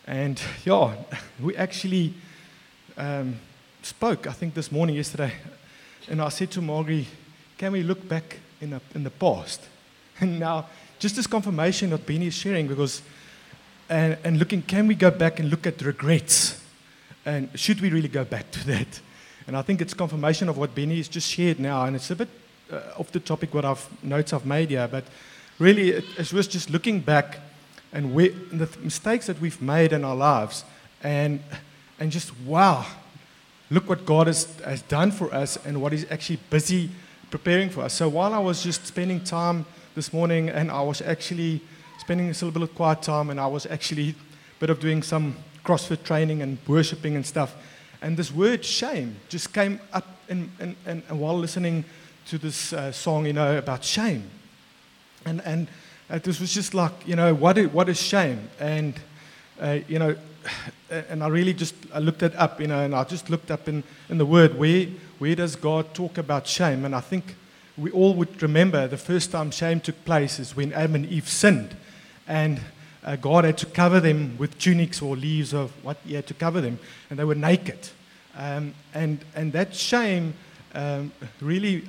And 0.07 0.41
yeah, 0.65 0.95
we 1.41 1.57
actually 1.57 2.15
um, 2.97 3.41
spoke, 3.83 4.29
I 4.29 4.33
think, 4.33 4.55
this 4.55 4.71
morning, 4.71 4.95
yesterday. 4.95 5.33
And 6.09 6.21
I 6.21 6.29
said 6.29 6.51
to 6.53 6.63
Margie, 6.63 7.07
can 7.59 7.73
we 7.73 7.83
look 7.83 8.09
back 8.09 8.39
in 8.61 8.71
the, 8.71 8.81
in 8.95 9.05
the 9.05 9.11
past? 9.11 9.61
And 10.21 10.39
now, 10.39 10.67
just 11.01 11.17
this 11.17 11.27
confirmation 11.27 11.91
that 11.91 12.07
Bennie 12.07 12.29
is 12.29 12.35
sharing, 12.35 12.69
because 12.69 13.03
and, 13.89 14.17
and 14.23 14.39
looking, 14.39 14.63
can 14.63 14.87
we 14.87 14.95
go 14.95 15.11
back 15.11 15.41
and 15.41 15.51
look 15.51 15.67
at 15.67 15.83
regrets? 15.83 16.63
And 17.25 17.49
should 17.59 17.81
we 17.81 17.91
really 17.91 18.09
go 18.09 18.25
back 18.25 18.51
to 18.53 18.67
that? 18.73 19.01
And 19.47 19.57
I 19.57 19.63
think 19.63 19.81
it's 19.81 19.95
confirmation 19.95 20.49
of 20.49 20.59
what 20.59 20.75
Bennie 20.75 20.99
has 20.99 21.09
just 21.09 21.29
shared 21.29 21.59
now. 21.59 21.85
And 21.85 21.97
it's 21.97 22.11
a 22.11 22.17
bit 22.17 22.29
uh, 22.71 22.81
off 22.99 23.11
the 23.13 23.21
topic 23.21 23.53
what 23.53 23.65
I've 23.65 23.87
notes 24.03 24.33
I've 24.33 24.47
made 24.47 24.71
here, 24.71 24.89
but 24.89 25.05
really 25.59 25.91
it, 25.91 26.05
it 26.19 26.33
was 26.33 26.49
just 26.49 26.71
looking 26.71 27.01
back 27.01 27.39
and 27.93 28.15
where, 28.15 28.31
the 28.31 28.69
mistakes 28.83 29.27
that 29.27 29.41
we've 29.41 29.61
made 29.61 29.93
in 29.93 30.05
our 30.05 30.17
lives, 30.17 30.65
and 31.03 31.41
and 32.01 32.11
just 32.11 32.33
wow, 32.47 32.87
look 33.73 33.89
what 33.89 34.05
God 34.05 34.27
has, 34.27 34.45
has 34.61 34.83
done 34.83 35.11
for 35.11 35.33
us 35.35 35.59
and 35.65 35.81
what 35.81 35.93
He's 35.93 36.11
actually 36.11 36.39
busy 36.51 36.91
preparing 37.31 37.71
for 37.71 37.83
us. 37.83 37.95
So 37.95 38.09
while 38.09 38.35
I 38.35 38.39
was 38.39 38.63
just 38.63 38.87
spending 38.87 39.25
time 39.25 39.65
this 39.95 40.13
morning, 40.13 40.51
and 40.51 40.71
I 40.71 40.83
was 40.83 41.01
actually 41.01 41.63
spending 41.99 42.27
a 42.27 42.31
little 42.31 42.51
bit 42.51 42.63
of 42.63 42.75
quiet 42.75 43.03
time, 43.03 43.31
and 43.31 43.41
I 43.41 43.47
was 43.47 43.65
actually 43.67 44.11
a 44.11 44.61
bit 44.61 44.71
of 44.71 44.79
doing 44.79 45.03
some 45.03 45.37
CrossFit 45.65 46.05
training 46.05 46.43
and 46.43 46.59
worshiping 46.67 47.17
and 47.17 47.25
stuff. 47.25 47.55
And 48.03 48.17
this 48.17 48.33
word 48.33 48.65
shame 48.65 49.17
just 49.29 49.55
came 49.55 49.81
up 49.93 50.07
in, 50.29 50.51
in, 50.61 50.77
in, 50.87 51.03
in 51.09 51.19
while 51.19 51.39
listening 51.39 51.85
to 52.27 52.39
this 52.39 52.73
uh, 52.73 52.93
song, 52.93 53.27
you 53.27 53.33
know, 53.33 53.57
about 53.57 53.85
shame. 53.85 54.29
And, 55.25 55.41
and 55.45 55.69
uh, 56.11 56.19
this 56.19 56.41
was 56.41 56.53
just 56.53 56.75
like, 56.75 56.93
you 57.07 57.17
know, 57.17 57.33
what 57.35 57.57
is, 57.57 57.69
what 57.69 57.89
is 57.89 58.01
shame? 58.01 58.51
And, 58.61 58.95
uh, 59.61 59.79
you 59.89 59.99
know, 59.99 60.17
and 60.91 61.23
I 61.23 61.29
really 61.29 61.55
just 61.55 61.75
I 61.93 61.99
looked 61.99 62.23
it 62.23 62.35
up, 62.37 62.61
you 62.61 62.67
know, 62.67 62.81
and 62.85 62.95
I 62.95 63.05
just 63.05 63.31
looked 63.31 63.51
up 63.51 63.69
in, 63.69 63.83
in 64.09 64.19
the 64.19 64.27
word 64.27 64.59
where, 64.59 64.87
where 65.19 65.35
does 65.35 65.57
God 65.57 65.95
talk 65.95 66.19
about 66.19 66.47
shame? 66.47 66.85
And 66.85 66.95
I 66.95 67.01
think 67.01 67.37
we 67.77 67.91
all 67.91 68.15
would 68.15 68.43
remember 68.43 68.87
the 68.87 68.99
first 68.99 69.31
time 69.31 69.51
shame 69.51 69.81
took 69.81 70.05
place 70.05 70.39
is 70.39 70.55
when 70.55 70.73
Adam 70.73 70.95
and 70.97 71.07
Eve 71.07 71.29
sinned 71.29 71.77
and 72.29 72.61
uh, 73.05 73.17
God 73.17 73.45
had 73.45 73.59
to 73.59 73.67
cover 73.67 74.01
them 74.01 74.37
with 74.39 74.59
tunics 74.59 75.03
or 75.03 75.17
leaves 75.17 75.53
of 75.53 75.73
what 75.85 75.97
he 76.07 76.15
had 76.15 76.27
to 76.29 76.35
cover 76.35 76.61
them, 76.61 76.79
and 77.11 77.19
they 77.19 77.25
were 77.25 77.35
naked. 77.35 77.89
Um, 78.37 78.75
and, 78.95 79.19
and 79.35 79.53
that 79.53 79.75
shame 79.75 80.35
um, 80.75 81.13
really 81.41 81.83
uh, 81.83 81.87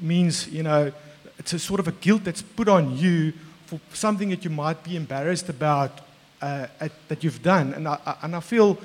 means, 0.00 0.48
you 0.48 0.62
know, 0.62 0.92
it's 1.38 1.52
a 1.52 1.58
sort 1.58 1.80
of 1.80 1.88
a 1.88 1.92
guilt 1.92 2.24
that's 2.24 2.42
put 2.42 2.68
on 2.68 2.96
you 2.96 3.32
for 3.66 3.80
something 3.92 4.30
that 4.30 4.44
you 4.44 4.50
might 4.50 4.82
be 4.84 4.96
embarrassed 4.96 5.48
about 5.48 6.00
uh, 6.44 6.66
at, 6.80 6.92
that 7.08 7.24
you've 7.24 7.42
done. 7.42 7.72
And 7.72 7.88
I, 7.88 7.98
I 8.04 8.16
and 8.22 8.36
I 8.36 8.40
feel 8.40 8.78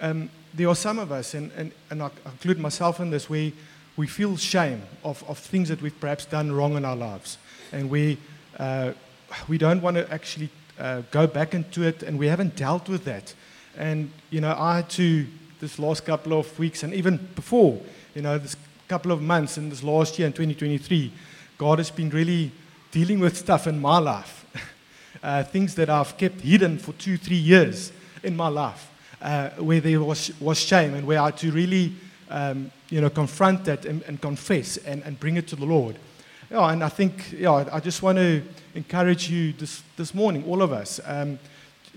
um, 0.00 0.30
there 0.54 0.68
are 0.68 0.76
some 0.76 0.98
of 0.98 1.10
us, 1.10 1.34
and, 1.34 1.50
and, 1.56 1.72
and 1.90 2.02
I 2.02 2.10
include 2.24 2.58
myself 2.58 3.00
in 3.00 3.10
this, 3.10 3.28
where 3.28 3.50
we 3.96 4.06
feel 4.06 4.36
shame 4.36 4.82
of, 5.02 5.22
of 5.28 5.38
things 5.38 5.68
that 5.68 5.82
we've 5.82 5.98
perhaps 6.00 6.24
done 6.24 6.52
wrong 6.52 6.76
in 6.76 6.84
our 6.84 6.96
lives. 6.96 7.38
And 7.72 7.90
we, 7.90 8.18
uh, 8.58 8.92
we 9.48 9.58
don't 9.58 9.82
want 9.82 9.96
to 9.96 10.10
actually 10.12 10.50
uh, 10.78 11.02
go 11.10 11.26
back 11.26 11.52
into 11.54 11.82
it, 11.82 12.02
and 12.04 12.18
we 12.18 12.28
haven't 12.28 12.54
dealt 12.56 12.88
with 12.88 13.04
that. 13.04 13.34
And, 13.76 14.10
you 14.30 14.40
know, 14.40 14.54
I 14.56 14.76
had 14.76 14.90
to, 14.90 15.26
this 15.60 15.78
last 15.78 16.04
couple 16.04 16.38
of 16.38 16.58
weeks, 16.58 16.84
and 16.84 16.94
even 16.94 17.16
before, 17.34 17.80
you 18.14 18.22
know, 18.22 18.38
this 18.38 18.56
couple 18.88 19.12
of 19.12 19.20
months 19.22 19.58
in 19.58 19.68
this 19.68 19.82
last 19.82 20.18
year 20.18 20.26
in 20.26 20.32
2023, 20.32 21.12
God 21.58 21.78
has 21.78 21.90
been 21.90 22.10
really 22.10 22.50
dealing 22.90 23.20
with 23.20 23.36
stuff 23.36 23.66
in 23.66 23.80
my 23.80 23.98
life. 23.98 24.39
Uh, 25.22 25.42
things 25.44 25.74
that 25.74 25.90
I've 25.90 26.16
kept 26.16 26.40
hidden 26.40 26.78
for 26.78 26.92
two, 26.92 27.16
three 27.16 27.36
years 27.36 27.92
in 28.22 28.36
my 28.36 28.48
life, 28.48 28.90
uh, 29.22 29.50
where 29.50 29.80
there 29.80 30.00
was, 30.00 30.32
was 30.40 30.58
shame 30.58 30.94
and 30.94 31.06
where 31.06 31.20
I 31.20 31.26
had 31.26 31.36
to 31.38 31.52
really, 31.52 31.94
um, 32.28 32.70
you 32.88 33.00
know, 33.00 33.10
confront 33.10 33.64
that 33.64 33.84
and, 33.84 34.02
and 34.02 34.20
confess 34.20 34.76
and, 34.78 35.02
and 35.04 35.18
bring 35.18 35.36
it 35.36 35.48
to 35.48 35.56
the 35.56 35.66
Lord. 35.66 35.96
Yeah, 36.50 36.72
and 36.72 36.82
I 36.82 36.88
think, 36.88 37.32
yeah, 37.32 37.64
I 37.72 37.78
just 37.78 38.02
want 38.02 38.18
to 38.18 38.42
encourage 38.74 39.30
you 39.30 39.52
this, 39.52 39.82
this 39.96 40.14
morning, 40.14 40.44
all 40.44 40.62
of 40.62 40.72
us. 40.72 41.00
Um, 41.04 41.38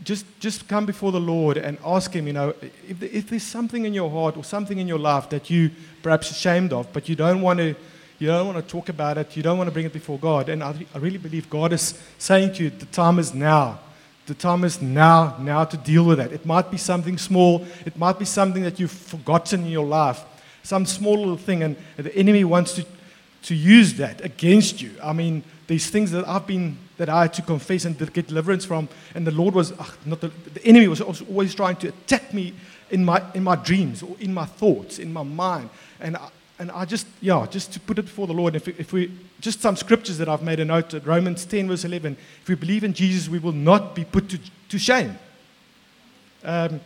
just, 0.04 0.26
just 0.40 0.68
come 0.68 0.86
before 0.86 1.12
the 1.12 1.20
Lord 1.20 1.58
and 1.58 1.78
ask 1.86 2.14
Him, 2.14 2.28
you 2.28 2.34
know, 2.34 2.54
if, 2.88 3.02
if 3.02 3.30
there's 3.30 3.44
something 3.44 3.86
in 3.86 3.94
your 3.94 4.10
heart 4.10 4.38
or 4.38 4.44
something 4.44 4.78
in 4.78 4.88
your 4.88 5.00
life 5.00 5.30
that 5.30 5.50
you 5.50 5.72
perhaps 6.02 6.32
ashamed 6.32 6.74
of, 6.74 6.92
but 6.94 7.08
you 7.10 7.16
don't 7.16 7.42
want 7.42 7.60
to, 7.60 7.76
you 8.20 8.28
don't 8.28 8.48
want 8.48 8.66
to 8.66 8.72
talk 8.72 8.90
about 8.90 9.18
it, 9.18 9.36
you 9.36 9.44
don't 9.44 9.58
want 9.58 9.68
to 9.68 9.72
bring 9.72 9.86
it 9.86 9.94
before 9.94 10.18
God. 10.18 10.50
And 10.50 10.64
I, 10.64 10.74
I 10.94 10.98
really 10.98 11.18
believe 11.18 11.50
God 11.50 11.74
is 11.74 12.00
saying 12.18 12.54
to 12.54 12.64
you, 12.64 12.70
the 12.70 12.86
time 12.88 13.20
is 13.20 13.34
now. 13.34 13.80
The 14.26 14.34
time 14.34 14.64
is 14.64 14.82
now, 14.82 15.36
now 15.40 15.66
to 15.66 15.76
deal 15.76 16.06
with 16.06 16.20
that. 16.20 16.32
It 16.32 16.46
might 16.46 16.72
be 16.72 16.78
something 16.78 17.18
small, 17.18 17.66
it 17.86 17.98
might 17.98 18.18
be 18.20 18.26
something 18.26 18.64
that 18.64 18.80
you've 18.80 18.92
forgotten 18.92 19.66
in 19.66 19.72
your 19.72 19.86
life, 19.86 20.24
some 20.64 20.86
small 20.86 21.18
little 21.18 21.38
thing, 21.38 21.64
and 21.64 21.76
the 21.98 22.16
enemy 22.16 22.46
wants 22.46 22.74
to, 22.74 22.86
to 23.44 23.56
use 23.56 23.96
that 23.96 24.24
against 24.24 24.82
you. 24.82 24.92
I 25.04 25.12
mean, 25.12 25.44
these 25.68 25.90
things 25.90 26.12
that 26.12 26.26
I've 26.28 26.48
been 26.48 26.78
that 26.98 27.10
I 27.10 27.24
had 27.24 27.34
to 27.34 27.42
confess 27.42 27.86
and 27.86 27.98
get 28.14 28.28
deliverance 28.28 28.64
from, 28.64 28.88
and 29.16 29.28
the 29.28 29.32
Lord 29.32 29.56
was 29.56 29.74
ugh, 29.74 29.98
not 30.06 30.22
the, 30.22 30.32
the 30.54 30.66
enemy 30.66 30.88
was 30.88 31.02
always 31.02 31.54
trying 31.54 31.76
to 31.78 31.90
attack 31.90 32.34
me 32.34 32.54
in 32.92 33.04
my 33.04 33.22
in 33.34 33.44
my 33.44 33.58
dreams 33.58 34.04
or 34.04 34.16
in 34.20 34.34
my 34.34 34.46
thoughts, 34.46 35.00
in 35.00 35.12
my 35.12 35.24
mind, 35.24 35.70
and. 36.00 36.16
I, 36.16 36.30
and 36.64 36.72
I 36.72 36.86
just, 36.86 37.08
yeah, 37.20 37.46
just 37.52 37.74
to 37.74 37.80
put 37.82 38.00
it 38.00 38.04
before 38.04 38.26
the 38.26 38.34
Lord, 38.34 38.56
if, 38.56 38.70
if 38.70 38.94
we, 38.94 39.12
just 39.42 39.60
some 39.60 39.76
scriptures 39.76 40.18
that 40.20 40.30
I've 40.30 40.42
made 40.42 40.62
a 40.62 40.66
note 40.66 40.94
at 40.94 41.06
Romans 41.06 41.44
10, 41.44 41.68
verse 41.68 41.84
11. 41.84 42.16
If 42.42 42.48
we 42.48 42.56
believe 42.56 42.86
in 42.86 42.94
Jesus, 42.94 43.28
we 43.28 43.38
will 43.38 43.52
not 43.52 43.94
be 43.94 44.06
put 44.06 44.30
to, 44.30 44.40
to 44.70 44.80
shame. 44.80 45.20
Um, 46.42 46.80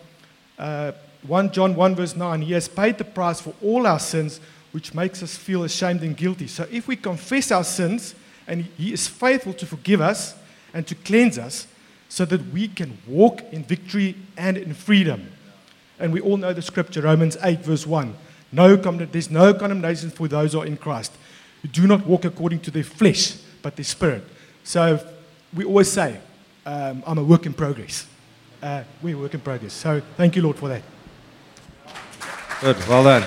uh, 0.57 0.93
1 1.27 1.51
John 1.51 1.75
1, 1.75 1.96
verse 1.96 2.15
9, 2.15 2.41
He 2.41 2.53
has 2.53 2.67
paid 2.67 2.98
the 2.98 3.03
price 3.03 3.39
for 3.39 3.53
all 3.62 3.86
our 3.86 4.00
sins, 4.00 4.39
which 4.72 4.96
makes 4.96 5.22
us 5.22 5.38
feel 5.38 5.63
ashamed 5.63 6.01
and 6.01 6.17
guilty. 6.17 6.48
So 6.48 6.65
if 6.72 6.88
we 6.88 6.96
confess 6.96 7.51
our 7.51 7.63
sins, 7.63 8.15
and 8.48 8.65
He 8.79 8.93
is 8.93 9.07
faithful 9.07 9.53
to 9.53 9.67
forgive 9.67 10.01
us 10.01 10.34
and 10.74 10.88
to 10.88 10.96
cleanse 10.96 11.38
us, 11.38 11.67
so 12.10 12.25
that 12.25 12.51
we 12.51 12.67
can 12.67 12.98
walk 13.05 13.43
in 13.51 13.62
victory 13.62 14.15
and 14.38 14.57
in 14.57 14.74
freedom. 14.74 15.29
And 16.00 16.12
we 16.12 16.19
all 16.19 16.38
know 16.38 16.51
the 16.51 16.63
scripture, 16.63 17.01
Romans 17.01 17.38
8, 17.43 17.60
verse 17.60 17.86
1. 17.86 18.15
No, 18.51 18.75
there's 18.75 19.29
no 19.29 19.53
condemnation 19.53 20.09
for 20.09 20.27
those 20.27 20.53
who 20.53 20.61
are 20.61 20.65
in 20.65 20.77
Christ, 20.77 21.11
who 21.61 21.67
do 21.67 21.87
not 21.87 22.05
walk 22.05 22.25
according 22.25 22.61
to 22.61 22.71
their 22.71 22.83
flesh, 22.83 23.37
but 23.61 23.75
their 23.75 23.85
spirit. 23.85 24.23
So 24.63 24.99
we 25.53 25.65
always 25.65 25.91
say, 25.91 26.19
um, 26.65 27.03
I'm 27.05 27.17
a 27.17 27.23
work 27.23 27.45
in 27.45 27.53
progress. 27.53 28.07
Uh, 28.61 28.83
we're 29.01 29.15
a 29.15 29.19
work 29.19 29.33
in 29.33 29.39
progress. 29.39 29.73
So 29.73 30.01
thank 30.15 30.35
you, 30.35 30.41
Lord, 30.41 30.57
for 30.57 30.69
that. 30.69 30.81
Good, 32.61 32.77
well 32.87 33.03
done. 33.03 33.23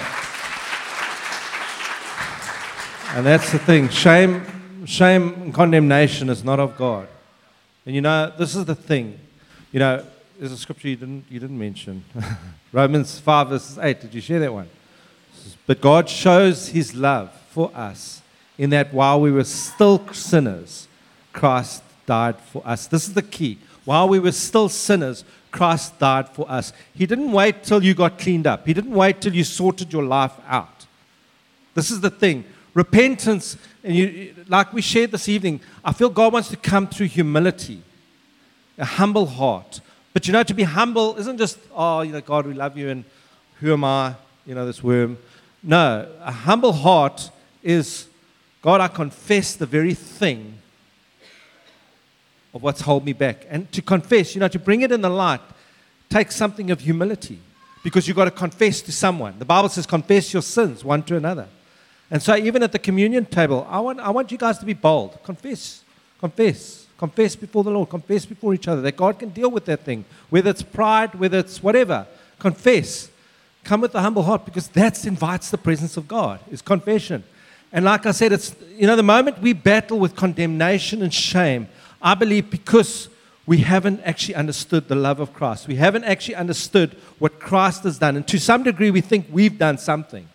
And 3.14 3.26
that's 3.26 3.52
the 3.52 3.58
thing. 3.58 3.88
Shame, 3.88 4.86
shame 4.86 5.34
and 5.34 5.54
condemnation 5.54 6.28
is 6.28 6.44
not 6.44 6.60
of 6.60 6.76
God. 6.76 7.08
And 7.86 7.94
you 7.94 8.00
know, 8.00 8.32
this 8.36 8.54
is 8.54 8.64
the 8.64 8.74
thing. 8.74 9.18
You 9.72 9.80
know, 9.80 10.06
there's 10.38 10.52
a 10.52 10.56
scripture 10.56 10.88
you 10.88 10.96
didn't, 10.96 11.24
you 11.28 11.40
didn't 11.40 11.58
mention. 11.58 12.04
Romans 12.72 13.18
5, 13.18 13.48
verses 13.48 13.78
8. 13.78 14.00
Did 14.00 14.14
you 14.14 14.20
share 14.20 14.40
that 14.40 14.52
one? 14.52 14.68
But 15.66 15.80
God 15.80 16.08
shows 16.08 16.68
his 16.68 16.94
love 16.94 17.32
for 17.50 17.70
us 17.74 18.22
in 18.58 18.70
that 18.70 18.92
while 18.92 19.20
we 19.20 19.32
were 19.32 19.44
still 19.44 20.06
sinners, 20.12 20.88
Christ 21.32 21.82
died 22.06 22.38
for 22.38 22.62
us. 22.66 22.86
This 22.86 23.08
is 23.08 23.14
the 23.14 23.22
key. 23.22 23.58
While 23.84 24.08
we 24.08 24.18
were 24.18 24.32
still 24.32 24.68
sinners, 24.68 25.24
Christ 25.50 25.98
died 25.98 26.28
for 26.28 26.50
us. 26.50 26.72
He 26.94 27.06
didn't 27.06 27.32
wait 27.32 27.62
till 27.64 27.82
you 27.82 27.94
got 27.94 28.18
cleaned 28.18 28.46
up, 28.46 28.66
He 28.66 28.74
didn't 28.74 28.94
wait 28.94 29.20
till 29.20 29.34
you 29.34 29.44
sorted 29.44 29.92
your 29.92 30.04
life 30.04 30.32
out. 30.46 30.86
This 31.74 31.90
is 31.90 32.00
the 32.00 32.10
thing. 32.10 32.44
Repentance, 32.74 33.56
and 33.82 33.96
you, 33.96 34.34
like 34.48 34.72
we 34.72 34.82
shared 34.82 35.10
this 35.10 35.28
evening, 35.28 35.60
I 35.84 35.92
feel 35.92 36.08
God 36.08 36.32
wants 36.32 36.48
to 36.50 36.56
come 36.56 36.86
through 36.86 37.08
humility, 37.08 37.82
a 38.78 38.84
humble 38.84 39.26
heart. 39.26 39.80
But 40.12 40.26
you 40.26 40.32
know, 40.32 40.42
to 40.42 40.54
be 40.54 40.62
humble 40.62 41.16
isn't 41.16 41.38
just, 41.38 41.58
oh, 41.74 42.02
you 42.02 42.12
know, 42.12 42.20
God, 42.20 42.46
we 42.46 42.54
love 42.54 42.76
you, 42.76 42.88
and 42.90 43.04
who 43.60 43.72
am 43.72 43.84
I? 43.84 44.14
You 44.46 44.54
know, 44.54 44.66
this 44.66 44.82
worm. 44.82 45.18
No, 45.62 46.08
a 46.20 46.32
humble 46.32 46.72
heart 46.72 47.30
is 47.62 48.06
God, 48.62 48.80
I 48.80 48.88
confess 48.88 49.54
the 49.54 49.66
very 49.66 49.94
thing 49.94 50.58
of 52.52 52.62
what's 52.62 52.82
held 52.82 53.04
me 53.04 53.12
back. 53.12 53.46
And 53.48 53.70
to 53.72 53.82
confess, 53.82 54.34
you 54.34 54.40
know, 54.40 54.48
to 54.48 54.58
bring 54.58 54.82
it 54.82 54.92
in 54.92 55.00
the 55.00 55.10
light 55.10 55.40
takes 56.08 56.36
something 56.36 56.70
of 56.70 56.80
humility 56.80 57.38
because 57.82 58.06
you've 58.06 58.16
got 58.16 58.26
to 58.26 58.30
confess 58.30 58.82
to 58.82 58.92
someone. 58.92 59.38
The 59.38 59.44
Bible 59.44 59.68
says, 59.68 59.86
confess 59.86 60.32
your 60.32 60.42
sins 60.42 60.84
one 60.84 61.02
to 61.04 61.16
another. 61.16 61.48
And 62.10 62.20
so, 62.20 62.36
even 62.36 62.62
at 62.64 62.72
the 62.72 62.78
communion 62.78 63.24
table, 63.24 63.66
I 63.70 63.78
want, 63.78 64.00
I 64.00 64.10
want 64.10 64.32
you 64.32 64.38
guys 64.38 64.58
to 64.58 64.66
be 64.66 64.74
bold. 64.74 65.22
Confess, 65.22 65.84
confess, 66.18 66.86
confess 66.98 67.36
before 67.36 67.62
the 67.62 67.70
Lord, 67.70 67.88
confess 67.88 68.26
before 68.26 68.52
each 68.52 68.66
other 68.66 68.82
that 68.82 68.96
God 68.96 69.18
can 69.18 69.28
deal 69.28 69.50
with 69.50 69.64
that 69.66 69.80
thing, 69.80 70.04
whether 70.28 70.50
it's 70.50 70.62
pride, 70.62 71.14
whether 71.14 71.38
it's 71.38 71.62
whatever. 71.62 72.06
Confess. 72.40 73.10
Come 73.64 73.82
with 73.82 73.94
a 73.94 74.00
humble 74.00 74.22
heart 74.22 74.44
because 74.44 74.68
that 74.68 75.04
invites 75.06 75.50
the 75.50 75.58
presence 75.58 75.96
of 75.96 76.08
God, 76.08 76.40
is 76.50 76.62
confession. 76.62 77.22
And 77.72 77.84
like 77.84 78.06
I 78.06 78.10
said, 78.10 78.32
it's, 78.32 78.54
you 78.76 78.86
know, 78.86 78.96
the 78.96 79.02
moment 79.02 79.40
we 79.40 79.52
battle 79.52 79.98
with 79.98 80.16
condemnation 80.16 81.02
and 81.02 81.12
shame, 81.12 81.68
I 82.02 82.14
believe 82.14 82.50
because 82.50 83.08
we 83.46 83.58
haven't 83.58 84.00
actually 84.04 84.34
understood 84.34 84.88
the 84.88 84.94
love 84.94 85.20
of 85.20 85.32
Christ. 85.32 85.68
We 85.68 85.76
haven't 85.76 86.04
actually 86.04 86.34
understood 86.36 86.96
what 87.18 87.38
Christ 87.38 87.84
has 87.84 87.98
done. 87.98 88.16
And 88.16 88.26
to 88.28 88.38
some 88.38 88.62
degree, 88.62 88.90
we 88.90 89.00
think 89.00 89.26
we've 89.30 89.58
done 89.58 89.78
something. 89.78 90.28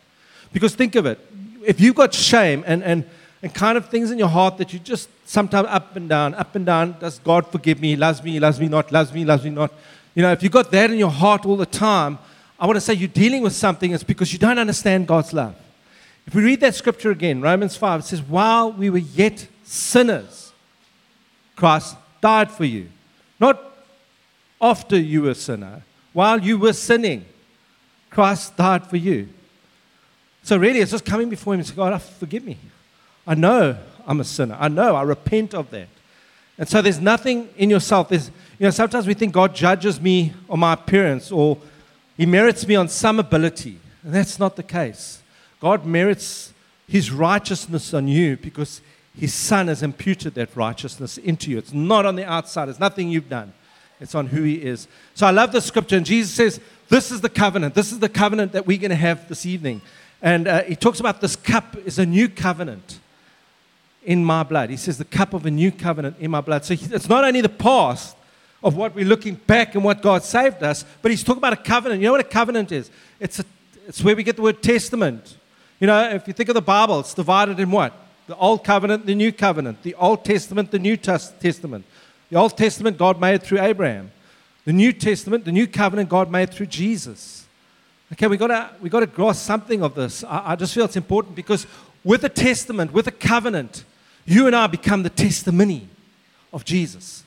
Because 0.54 0.76
think 0.76 0.96
of 0.96 1.06
it 1.06 1.20
if 1.66 1.82
you've 1.82 1.96
got 1.96 2.14
shame 2.14 2.64
and, 2.66 2.84
and, 2.84 3.04
and 3.42 3.54
kind 3.54 3.78
of 3.78 3.90
things 3.90 4.12
in 4.12 4.20
your 4.20 4.28
heart 4.28 4.58
that 4.58 4.72
you 4.72 4.80
just 4.80 5.10
sometimes 5.26 5.68
up 5.70 5.96
and 5.96 6.08
down, 6.08 6.34
up 6.36 6.56
and 6.56 6.66
down, 6.66 6.96
does 7.00 7.20
God 7.20 7.48
forgive 7.52 7.82
me? 7.82 7.90
He 7.90 7.96
loves 7.96 8.24
me, 8.24 8.32
he 8.32 8.40
loves 8.40 8.60
me 8.60 8.68
not, 8.68 8.92
loves 8.92 9.12
me, 9.12 9.26
loves 9.26 9.44
me 9.44 9.50
not. 9.50 9.74
You 10.14 10.22
know, 10.22 10.32
if 10.32 10.44
you've 10.44 10.52
got 10.52 10.72
that 10.72 10.92
in 10.92 10.98
your 10.98 11.10
heart 11.10 11.46
all 11.46 11.58
the 11.58 11.66
time, 11.66 12.20
I 12.60 12.66
want 12.66 12.78
to 12.78 12.82
say 12.82 12.94
you're 12.94 13.08
dealing 13.08 13.42
with 13.42 13.54
something, 13.54 13.92
it's 13.92 14.04
because 14.04 14.32
you 14.32 14.40
don't 14.40 14.60
understand 14.60 15.08
God's 15.08 15.34
love. 15.34 15.56
If 16.26 16.34
we 16.34 16.44
read 16.44 16.62
that 16.62 16.76
scripture 16.76 17.12
again, 17.12 17.42
Romans 17.42 17.76
5, 17.76 18.00
it 18.00 18.04
says, 18.04 18.22
While 18.22 18.72
we 18.72 18.90
were 18.90 18.98
yet 18.98 19.48
sinners, 19.64 20.52
Christ 21.56 21.96
died 22.22 22.50
for 22.50 22.66
you. 22.66 22.90
Not 23.40 23.62
after 24.62 24.98
you 24.98 25.24
were 25.24 25.32
a 25.32 25.36
sinner, 25.36 25.84
while 26.14 26.40
you 26.40 26.58
were 26.58 26.74
sinning, 26.74 27.26
Christ 28.10 28.56
died 28.56 28.88
for 28.88 28.98
you. 28.98 29.28
So 30.44 30.58
really, 30.58 30.80
it's 30.80 30.92
just 30.92 31.06
coming 31.06 31.30
before 31.30 31.54
Him 31.54 31.60
and 31.60 31.68
saying, 31.68 31.76
God, 31.76 32.02
forgive 32.02 32.46
me. 32.46 32.58
I 33.28 33.36
know 33.36 33.78
I'm 34.08 34.20
a 34.20 34.24
sinner. 34.24 34.56
I 34.60 34.68
know. 34.68 34.96
I 34.96 35.02
repent 35.02 35.54
of 35.54 35.70
that. 35.72 35.88
And 36.58 36.70
so 36.70 36.82
there's 36.82 37.02
nothing 37.02 37.50
in 37.58 37.70
yourself. 37.70 38.10
There's, 38.10 38.30
you 38.60 38.64
know, 38.64 38.70
sometimes 38.70 39.08
we 39.08 39.14
think 39.14 39.34
God 39.34 39.54
judges 39.54 40.00
me 40.00 40.34
on 40.50 40.60
my 40.60 40.74
appearance 40.74 41.32
or 41.32 41.58
he 42.18 42.26
merits 42.26 42.68
me 42.68 42.76
on 42.76 42.88
some 42.88 43.20
ability. 43.20 43.80
And 44.04 44.14
that's 44.14 44.40
not 44.40 44.56
the 44.56 44.64
case. 44.64 45.22
God 45.60 45.86
merits 45.86 46.54
his 46.88 47.12
righteousness 47.12 47.94
on 47.94 48.08
you 48.08 48.38
because 48.38 48.82
his 49.18 49.34
son 49.34 49.68
has 49.68 49.82
imputed 49.82 50.36
that 50.36 50.56
righteousness 50.56 51.18
into 51.18 51.52
you. 51.52 51.58
It's 51.58 51.74
not 51.74 52.06
on 52.06 52.16
the 52.16 52.26
outside, 52.26 52.70
it's 52.70 52.80
nothing 52.80 53.10
you've 53.10 53.30
done. 53.30 53.54
It's 54.00 54.14
on 54.14 54.28
who 54.28 54.44
he 54.44 54.56
is. 54.56 54.88
So 55.14 55.26
I 55.26 55.32
love 55.32 55.54
the 55.54 55.62
scripture, 55.62 55.96
and 55.96 56.06
Jesus 56.06 56.34
says, 56.34 56.60
This 56.90 57.12
is 57.12 57.22
the 57.22 57.30
covenant. 57.30 57.76
This 57.76 57.94
is 57.94 58.00
the 58.00 58.10
covenant 58.10 58.52
that 58.52 58.68
we're 58.68 58.78
going 58.78 58.90
to 58.90 58.96
have 58.96 59.30
this 59.30 59.46
evening. 59.46 59.82
And 60.22 60.48
uh, 60.48 60.64
he 60.64 60.76
talks 60.76 61.00
about 61.00 61.22
this 61.22 61.36
cup 61.36 61.78
is 61.86 61.98
a 61.98 62.06
new 62.06 62.28
covenant 62.28 63.00
in 64.04 64.24
my 64.24 64.44
blood. 64.44 64.70
He 64.70 64.78
says, 64.78 64.98
The 64.98 65.06
cup 65.06 65.34
of 65.34 65.46
a 65.46 65.52
new 65.52 65.72
covenant 65.72 66.18
in 66.20 66.30
my 66.30 66.42
blood. 66.42 66.66
So 66.66 66.74
it's 66.74 67.08
not 67.08 67.24
only 67.24 67.40
the 67.40 67.48
past, 67.50 68.18
of 68.66 68.76
what 68.76 68.96
we're 68.96 69.06
looking 69.06 69.36
back 69.36 69.76
and 69.76 69.84
what 69.84 70.02
God 70.02 70.24
saved 70.24 70.64
us, 70.64 70.84
but 71.04 71.12
he's 71.12 71.24
talking 71.24 71.38
about 71.38 71.54
a 71.54 71.58
covenant. 71.58 72.02
You 72.02 72.08
know 72.08 72.14
what 72.14 72.22
a 72.22 72.24
covenant 72.24 72.72
is? 72.72 72.90
It's, 73.20 73.40
a, 73.40 73.46
it's 73.88 74.04
where 74.04 74.16
we 74.16 74.24
get 74.24 74.36
the 74.36 74.42
word 74.42 74.64
testament. 74.64 75.38
You 75.80 75.86
know, 75.86 76.10
if 76.10 76.28
you 76.28 76.34
think 76.34 76.50
of 76.50 76.56
the 76.56 76.64
Bible, 76.64 77.00
it's 77.00 77.14
divided 77.14 77.60
in 77.60 77.70
what? 77.70 77.94
The 78.26 78.36
Old 78.36 78.64
Covenant, 78.64 79.06
the 79.06 79.14
New 79.14 79.32
Covenant. 79.32 79.84
The 79.84 79.94
Old 79.94 80.26
Testament, 80.26 80.72
the 80.72 80.80
New 80.80 80.98
Testament. 80.98 81.86
The 82.32 82.38
Old 82.38 82.58
Testament, 82.58 82.98
God 82.98 83.22
made 83.22 83.44
through 83.44 83.62
Abraham. 83.62 84.12
The 84.66 84.74
New 84.74 84.92
Testament, 84.94 85.46
the 85.46 85.52
New 85.52 85.68
Covenant, 85.68 86.10
God 86.10 86.32
made 86.32 86.52
through 86.52 86.66
Jesus. 86.66 87.46
Okay, 88.14 88.26
we 88.26 88.36
got 88.36 88.48
to 88.48 88.72
we 88.82 88.90
got 88.90 89.02
to 89.02 89.08
grasp 89.08 89.46
something 89.46 89.84
of 89.84 89.94
this. 89.94 90.24
I, 90.24 90.54
I 90.54 90.56
just 90.56 90.74
feel 90.74 90.86
it's 90.86 90.96
important 90.96 91.36
because 91.36 91.68
with 92.04 92.24
a 92.24 92.30
testament, 92.30 92.94
with 92.94 93.06
a 93.06 93.12
covenant, 93.12 93.84
you 94.26 94.48
and 94.48 94.56
I 94.56 94.66
become 94.66 95.04
the 95.04 95.10
testimony 95.12 95.88
of 96.52 96.66
Jesus. 96.66 97.25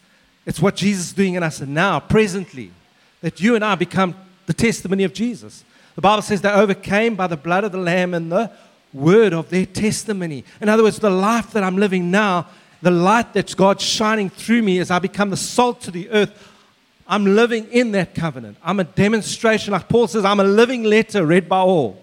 It's 0.49 0.63
what 0.63 0.77
Jesus 0.77 1.09
is 1.09 1.13
doing 1.13 1.35
in 1.35 1.43
us 1.43 1.61
now, 1.61 2.01
presently, 2.01 2.73
that 3.21 3.39
you 3.39 3.55
and 3.55 3.63
I 3.63 3.75
become 3.75 4.15
the 4.47 4.55
testimony 4.55 5.05
of 5.05 5.13
Jesus. 5.13 5.63
The 5.95 6.01
Bible 6.01 6.23
says 6.23 6.41
they 6.41 6.49
overcame 6.49 7.17
by 7.17 7.27
the 7.27 7.37
blood 7.37 7.65
of 7.65 7.73
the 7.73 7.79
Lamb 7.79 8.15
and 8.15 8.33
the 8.33 8.51
word 8.95 9.35
of 9.35 9.51
their 9.51 9.67
testimony. 9.67 10.45
In 10.63 10.71
other 10.71 10.83
words, 10.83 11.01
the 11.01 11.11
life 11.11 11.51
that 11.51 11.63
I'm 11.63 11.77
living 11.77 12.11
now, 12.11 12.47
the 12.81 12.91
light 12.91 13.35
that 13.35 13.55
God's 13.59 13.85
shining 13.85 14.31
through 14.31 14.63
me 14.63 14.79
as 14.79 14.91
I 14.91 14.99
become 14.99 15.29
the 15.29 15.37
salt 15.37 15.83
to 15.83 15.91
the 15.91 16.09
earth, 16.09 16.33
I'm 17.07 17.27
living 17.27 17.67
in 17.71 17.93
that 17.93 18.15
covenant. 18.15 18.57
I'm 18.63 18.81
a 18.81 18.85
demonstration. 18.85 19.73
Like 19.73 19.87
Paul 19.91 20.07
says, 20.07 20.25
I'm 20.25 20.41
a 20.41 20.45
living 20.45 20.83
letter 20.83 21.27
read 21.27 21.47
by 21.47 21.59
all. 21.59 22.03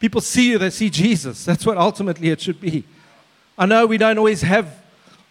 People 0.00 0.20
see 0.20 0.50
you, 0.50 0.58
they 0.58 0.68
see 0.68 0.90
Jesus. 0.90 1.46
That's 1.46 1.64
what 1.64 1.78
ultimately 1.78 2.28
it 2.28 2.42
should 2.42 2.60
be. 2.60 2.84
I 3.56 3.64
know 3.64 3.86
we 3.86 3.96
don't 3.96 4.18
always 4.18 4.42
have 4.42 4.70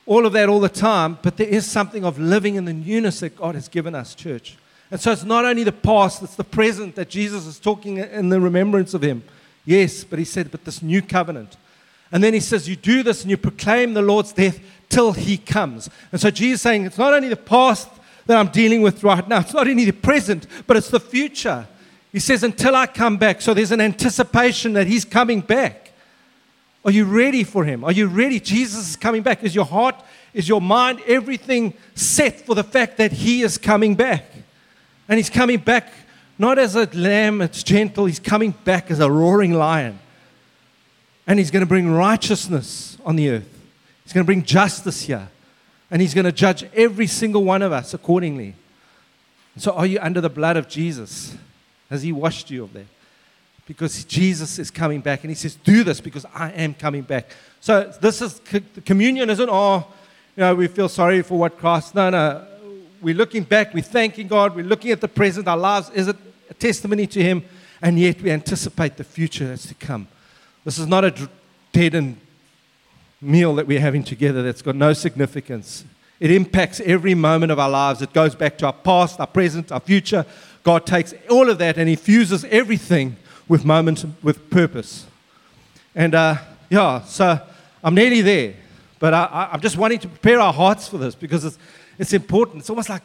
all 0.07 0.25
of 0.25 0.33
that 0.33 0.49
all 0.49 0.59
the 0.59 0.69
time, 0.69 1.19
but 1.21 1.37
there 1.37 1.47
is 1.47 1.65
something 1.65 2.03
of 2.03 2.17
living 2.17 2.55
in 2.55 2.65
the 2.65 2.73
newness 2.73 3.19
that 3.19 3.35
God 3.35 3.55
has 3.55 3.67
given 3.67 3.93
us, 3.93 4.15
church. 4.15 4.57
And 4.89 4.99
so 4.99 5.11
it's 5.11 5.25
not 5.25 5.45
only 5.45 5.63
the 5.63 5.71
past, 5.71 6.23
it's 6.23 6.35
the 6.35 6.43
present 6.43 6.95
that 6.95 7.09
Jesus 7.09 7.45
is 7.45 7.59
talking 7.59 7.97
in 7.97 8.29
the 8.29 8.39
remembrance 8.39 8.93
of 8.93 9.01
Him. 9.01 9.21
Yes, 9.65 10.05
but 10.05 10.17
He 10.17 10.25
said, 10.25 10.49
but 10.49 10.63
this 10.63 10.81
new 10.81 11.01
covenant. 11.01 11.57
And 12.11 12.23
then 12.23 12.33
He 12.33 12.39
says, 12.39 12.69
you 12.69 12.77
do 12.77 13.03
this 13.03 13.21
and 13.21 13.29
you 13.29 13.37
proclaim 13.37 13.93
the 13.93 14.01
Lord's 14.01 14.31
death 14.31 14.59
till 14.87 15.11
He 15.11 15.37
comes. 15.37 15.89
And 16.11 16.21
so 16.21 16.31
Jesus 16.31 16.59
is 16.59 16.61
saying, 16.61 16.85
it's 16.85 16.97
not 16.97 17.13
only 17.13 17.27
the 17.27 17.35
past 17.35 17.89
that 18.27 18.37
I'm 18.37 18.47
dealing 18.47 18.81
with 18.81 19.03
right 19.03 19.27
now, 19.27 19.39
it's 19.39 19.53
not 19.53 19.67
only 19.67 19.83
the 19.83 19.91
present, 19.91 20.47
but 20.65 20.77
it's 20.77 20.89
the 20.89 21.01
future. 21.01 21.67
He 22.13 22.19
says, 22.19 22.43
until 22.43 22.75
I 22.75 22.87
come 22.87 23.17
back. 23.17 23.41
So 23.41 23.53
there's 23.53 23.71
an 23.71 23.81
anticipation 23.81 24.73
that 24.73 24.87
he's 24.87 25.03
coming 25.03 25.41
back. 25.41 25.86
Are 26.87 26.91
you 26.91 27.03
ready 27.03 27.43
for 27.43 27.65
him? 27.65 27.83
Are 27.83 27.91
you 27.91 28.07
ready? 28.07 28.39
Jesus 28.39 28.91
is 28.91 28.95
coming 28.95 29.21
back. 29.21 29.43
Is 29.43 29.53
your 29.53 29.65
heart, 29.65 30.01
is 30.33 30.47
your 30.47 30.61
mind, 30.61 31.01
everything 31.05 31.73
set 31.95 32.45
for 32.45 32.55
the 32.55 32.63
fact 32.63 32.95
that 32.97 33.11
he 33.11 33.41
is 33.41 33.57
coming 33.57 33.93
back? 33.93 34.23
And 35.09 35.17
he's 35.17 35.29
coming 35.29 35.59
back 35.59 35.91
not 36.39 36.57
as 36.57 36.75
a 36.75 36.85
lamb, 36.93 37.41
it's 37.41 37.61
gentle. 37.61 38.05
He's 38.05 38.19
coming 38.19 38.51
back 38.51 38.89
as 38.89 39.01
a 39.01 39.11
roaring 39.11 39.53
lion. 39.53 39.99
And 41.27 41.39
he's 41.39 41.51
going 41.51 41.61
to 41.61 41.67
bring 41.67 41.91
righteousness 41.91 42.97
on 43.03 43.17
the 43.17 43.31
earth. 43.31 43.59
He's 44.05 44.13
going 44.13 44.23
to 44.23 44.27
bring 44.27 44.43
justice 44.43 45.01
here. 45.01 45.27
And 45.91 46.01
he's 46.01 46.13
going 46.13 46.25
to 46.25 46.31
judge 46.31 46.63
every 46.73 47.07
single 47.07 47.43
one 47.43 47.61
of 47.61 47.73
us 47.73 47.93
accordingly. 47.93 48.55
So, 49.57 49.71
are 49.73 49.85
you 49.85 49.99
under 49.99 50.21
the 50.21 50.29
blood 50.29 50.55
of 50.55 50.69
Jesus? 50.69 51.35
Has 51.89 52.03
he 52.03 52.13
washed 52.13 52.49
you 52.49 52.63
of 52.63 52.73
that? 52.73 52.85
Because 53.67 54.05
Jesus 54.05 54.57
is 54.59 54.71
coming 54.71 55.01
back 55.01 55.23
and 55.23 55.29
he 55.29 55.35
says, 55.35 55.55
Do 55.55 55.83
this 55.83 55.99
because 55.99 56.25
I 56.33 56.51
am 56.51 56.73
coming 56.73 57.01
back. 57.01 57.29
So, 57.59 57.93
this 58.01 58.21
is 58.21 58.41
communion, 58.85 59.29
isn't, 59.29 59.49
oh, 59.49 59.85
you 60.35 60.41
know, 60.41 60.55
we 60.55 60.67
feel 60.67 60.87
sorry 60.87 61.21
for 61.21 61.37
what 61.37 61.57
Christ. 61.57 61.93
No, 61.93 62.09
no. 62.09 62.47
We're 63.01 63.15
looking 63.15 63.43
back, 63.43 63.73
we're 63.73 63.83
thanking 63.83 64.27
God, 64.27 64.55
we're 64.55 64.65
looking 64.65 64.91
at 64.91 65.01
the 65.01 65.07
present, 65.07 65.47
our 65.47 65.57
lives. 65.57 65.89
Is 65.91 66.07
a 66.07 66.15
testimony 66.57 67.05
to 67.07 67.21
Him? 67.21 67.43
And 67.81 67.99
yet 67.99 68.21
we 68.21 68.31
anticipate 68.31 68.97
the 68.97 69.03
future 69.03 69.47
that's 69.47 69.67
to 69.67 69.75
come. 69.75 70.07
This 70.63 70.79
is 70.79 70.87
not 70.87 71.03
a 71.05 71.29
dead 71.71 71.93
and 71.93 72.17
meal 73.21 73.53
that 73.55 73.67
we're 73.67 73.79
having 73.79 74.03
together 74.03 74.43
that's 74.43 74.61
got 74.61 74.75
no 74.75 74.93
significance. 74.93 75.85
It 76.19 76.31
impacts 76.31 76.79
every 76.79 77.13
moment 77.13 77.51
of 77.51 77.59
our 77.59 77.69
lives. 77.69 78.01
It 78.01 78.13
goes 78.13 78.33
back 78.33 78.57
to 78.59 78.67
our 78.67 78.73
past, 78.73 79.19
our 79.19 79.27
present, 79.27 79.71
our 79.71 79.79
future. 79.79 80.25
God 80.63 80.85
takes 80.85 81.13
all 81.29 81.49
of 81.49 81.57
that 81.59 81.77
and 81.77 81.87
He 81.87 81.95
fuses 81.95 82.45
everything 82.45 83.17
with 83.47 83.65
moment, 83.65 84.05
with 84.23 84.49
purpose. 84.49 85.05
And 85.95 86.13
uh, 86.15 86.37
yeah, 86.69 87.01
so 87.03 87.39
I'm 87.83 87.95
nearly 87.95 88.21
there. 88.21 88.53
But 88.99 89.13
I, 89.13 89.49
am 89.53 89.61
just 89.61 89.77
wanting 89.77 89.99
to 89.99 90.07
prepare 90.07 90.39
our 90.39 90.53
hearts 90.53 90.87
for 90.87 90.97
this 90.97 91.15
because 91.15 91.45
it's, 91.45 91.57
it's 91.97 92.13
important. 92.13 92.59
It's 92.59 92.69
almost 92.69 92.89
like 92.89 93.03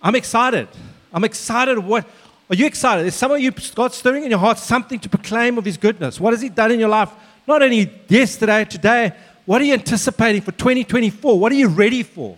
I'm 0.00 0.14
excited. 0.14 0.68
I'm 1.12 1.24
excited. 1.24 1.78
What 1.78 2.06
are 2.48 2.56
you 2.56 2.66
excited? 2.66 3.06
Is 3.06 3.14
some 3.14 3.32
of 3.32 3.40
you 3.40 3.50
God 3.74 3.92
stirring 3.92 4.24
in 4.24 4.30
your 4.30 4.38
heart 4.38 4.58
something 4.58 4.98
to 5.00 5.08
proclaim 5.08 5.58
of 5.58 5.64
His 5.64 5.76
goodness? 5.76 6.20
What 6.20 6.32
has 6.32 6.40
He 6.40 6.48
done 6.48 6.72
in 6.72 6.80
your 6.80 6.88
life? 6.88 7.10
Not 7.46 7.62
only 7.62 7.90
yesterday, 8.08 8.64
today, 8.64 9.12
what 9.44 9.60
are 9.60 9.64
you 9.64 9.72
anticipating 9.72 10.42
for 10.42 10.52
2024? 10.52 11.38
What 11.38 11.50
are 11.50 11.56
you 11.56 11.68
ready 11.68 12.02
for? 12.04 12.36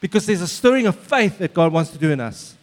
Because 0.00 0.26
there's 0.26 0.40
a 0.40 0.48
stirring 0.48 0.86
of 0.86 0.96
faith 0.96 1.38
that 1.38 1.54
God 1.54 1.72
wants 1.72 1.90
to 1.90 1.98
do 1.98 2.10
in 2.10 2.20
us. 2.20 2.55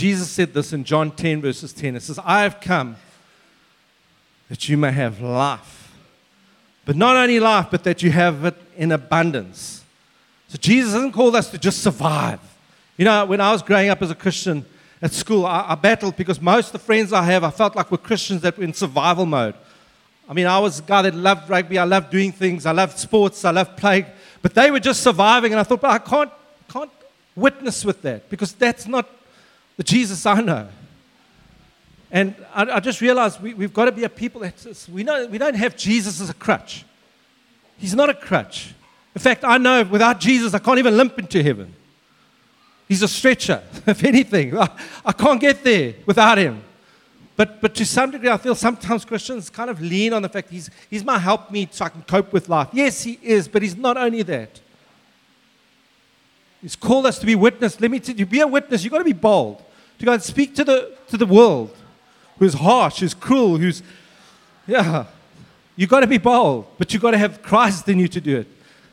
Jesus 0.00 0.30
said 0.30 0.54
this 0.54 0.72
in 0.72 0.82
John 0.82 1.10
10, 1.10 1.42
verses 1.42 1.74
10. 1.74 1.94
It 1.94 2.00
says, 2.00 2.18
I 2.24 2.44
have 2.44 2.58
come 2.58 2.96
that 4.48 4.66
you 4.66 4.78
may 4.78 4.92
have 4.92 5.20
life. 5.20 5.92
But 6.86 6.96
not 6.96 7.16
only 7.16 7.38
life, 7.38 7.66
but 7.70 7.84
that 7.84 8.02
you 8.02 8.10
have 8.10 8.46
it 8.46 8.56
in 8.78 8.92
abundance. 8.92 9.84
So 10.48 10.56
Jesus 10.56 10.94
doesn't 10.94 11.12
call 11.12 11.36
us 11.36 11.50
to 11.50 11.58
just 11.58 11.82
survive. 11.82 12.40
You 12.96 13.04
know, 13.04 13.26
when 13.26 13.42
I 13.42 13.52
was 13.52 13.60
growing 13.60 13.90
up 13.90 14.00
as 14.00 14.10
a 14.10 14.14
Christian, 14.14 14.64
at 15.02 15.12
school, 15.12 15.44
I, 15.44 15.66
I, 15.68 15.74
battled 15.74 16.16
because 16.16 16.40
most 16.40 16.68
of 16.68 16.72
the 16.72 16.78
friends 16.78 17.12
I 17.12 17.22
have, 17.24 17.44
I 17.44 17.50
felt 17.50 17.76
like 17.76 17.90
were 17.90 17.98
Christians 17.98 18.40
that 18.40 18.56
were 18.56 18.64
in 18.64 18.72
survival 18.72 19.26
mode. 19.26 19.54
I 20.26 20.32
mean, 20.32 20.46
I 20.46 20.60
was 20.60 20.78
a 20.78 20.82
guy 20.82 21.02
that 21.02 21.14
loved 21.14 21.50
rugby, 21.50 21.76
I 21.76 21.84
loved 21.84 22.08
doing 22.08 22.32
things, 22.32 22.64
I 22.64 22.72
loved 22.72 22.98
sports, 22.98 23.44
I 23.44 23.50
loved 23.50 23.76
playing, 23.76 24.06
but 24.40 24.54
they 24.54 24.70
were 24.70 24.80
just 24.80 25.02
surviving, 25.02 25.52
and 25.52 25.60
I 25.60 25.62
thought, 25.62 25.82
but 25.82 25.90
I 25.90 25.98
can't, 25.98 26.32
can't 26.68 26.90
witness 27.36 27.84
with 27.84 28.00
that 28.00 28.30
because 28.30 28.54
that's 28.54 28.86
not 28.86 29.06
the 29.80 29.84
Jesus 29.84 30.26
I 30.26 30.42
know. 30.42 30.68
And 32.10 32.34
I, 32.54 32.64
I 32.64 32.80
just 32.80 33.00
realized 33.00 33.40
we, 33.40 33.54
have 33.62 33.72
got 33.72 33.86
to 33.86 33.92
be 33.92 34.04
a 34.04 34.10
people 34.10 34.42
that 34.42 34.86
we, 34.92 35.02
know, 35.02 35.26
we 35.26 35.38
don't 35.38 35.54
have 35.54 35.74
Jesus 35.74 36.20
as 36.20 36.28
a 36.28 36.34
crutch. 36.34 36.84
He's 37.78 37.94
not 37.94 38.10
a 38.10 38.14
crutch. 38.14 38.74
In 39.14 39.22
fact, 39.22 39.42
I 39.42 39.56
know 39.56 39.82
without 39.84 40.20
Jesus, 40.20 40.52
I 40.52 40.58
can't 40.58 40.78
even 40.78 40.98
limp 40.98 41.18
into 41.18 41.42
heaven. 41.42 41.74
He's 42.88 43.00
a 43.02 43.08
stretcher, 43.08 43.62
if 43.86 44.04
anything. 44.04 44.54
I, 44.54 44.68
I 45.02 45.12
can't 45.12 45.40
get 45.40 45.64
there 45.64 45.94
without 46.04 46.36
him. 46.36 46.62
But, 47.34 47.62
but 47.62 47.74
to 47.76 47.86
some 47.86 48.10
degree, 48.10 48.28
I 48.28 48.36
feel 48.36 48.54
sometimes 48.54 49.06
Christians 49.06 49.48
kind 49.48 49.70
of 49.70 49.80
lean 49.80 50.12
on 50.12 50.20
the 50.20 50.28
fact 50.28 50.50
he's, 50.50 50.68
he's 50.90 51.04
my 51.04 51.18
help 51.18 51.50
me 51.50 51.66
so 51.70 51.86
I 51.86 51.88
can 51.88 52.02
cope 52.02 52.34
with 52.34 52.50
life. 52.50 52.68
Yes, 52.74 53.02
he 53.02 53.18
is, 53.22 53.48
but 53.48 53.62
he's 53.62 53.78
not 53.78 53.96
only 53.96 54.22
that. 54.24 54.60
He's 56.60 56.76
called 56.76 57.06
us 57.06 57.18
to 57.20 57.24
be 57.24 57.34
witness. 57.34 57.80
Let 57.80 57.90
me 57.90 57.98
tell 57.98 58.14
you, 58.14 58.26
to 58.26 58.30
be 58.30 58.40
a 58.40 58.46
witness, 58.46 58.84
you've 58.84 58.90
got 58.90 58.98
to 58.98 59.04
be 59.04 59.14
bold. 59.14 59.62
To 60.00 60.04
go 60.04 60.12
and 60.12 60.22
speak 60.22 60.54
to 60.56 60.64
the, 60.64 60.96
to 61.08 61.16
the 61.16 61.26
world 61.26 61.74
who's 62.38 62.54
harsh, 62.54 63.00
who's 63.00 63.14
cruel, 63.14 63.58
who's, 63.58 63.82
yeah. 64.66 65.04
You've 65.76 65.90
got 65.90 66.00
to 66.00 66.06
be 66.06 66.18
bold, 66.18 66.66
but 66.76 66.92
you've 66.92 67.02
got 67.02 67.12
to 67.12 67.18
have 67.18 67.42
Christ 67.42 67.88
in 67.88 67.98
you 67.98 68.08
to 68.08 68.20
do 68.20 68.38
it 68.38 68.48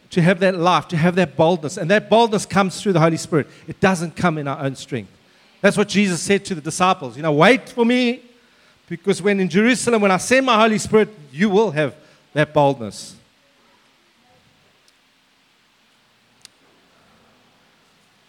to 0.10 0.22
have 0.22 0.40
that 0.40 0.56
life, 0.56 0.88
to 0.90 0.98
have 0.98 1.16
that 1.16 1.36
boldness. 1.36 1.78
And 1.78 1.92
that 1.92 2.10
boldness 2.10 2.46
comes 2.46 2.82
through 2.82 2.94
the 2.94 3.00
Holy 3.00 3.18
Spirit. 3.18 3.48
It 3.68 3.80
doesn't 3.80 4.16
come 4.16 4.38
in 4.38 4.48
our 4.48 4.60
own 4.60 4.76
strength. 4.76 5.12
That's 5.62 5.78
what 5.78 5.88
Jesus 5.88 6.22
said 6.22 6.46
to 6.46 6.56
the 6.56 6.62
disciples. 6.62 7.18
You 7.18 7.24
know, 7.24 7.34
wait 7.34 7.70
for 7.70 7.86
me, 7.86 8.22
because 8.88 9.22
when 9.22 9.40
in 9.40 9.50
Jerusalem, 9.50 10.02
when 10.02 10.12
I 10.12 10.18
send 10.18 10.46
my 10.46 10.60
Holy 10.60 10.78
Spirit, 10.78 11.10
you 11.32 11.50
will 11.50 11.72
have 11.72 11.96
that 12.34 12.54
boldness. 12.54 13.16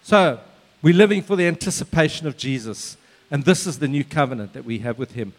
So, 0.03 0.41
we're 0.83 0.95
living 0.95 1.23
for 1.23 1.37
the 1.37 1.47
anticipation 1.47 2.27
of 2.27 2.37
Jesus. 2.37 2.97
And 3.31 3.45
this 3.45 3.67
is 3.67 3.79
the 3.79 3.89
new 3.89 4.05
covenant 4.05 4.53
that 4.53 4.65
we 4.65 4.79
have 4.79 4.99
with 4.99 5.13
him. 5.13 5.33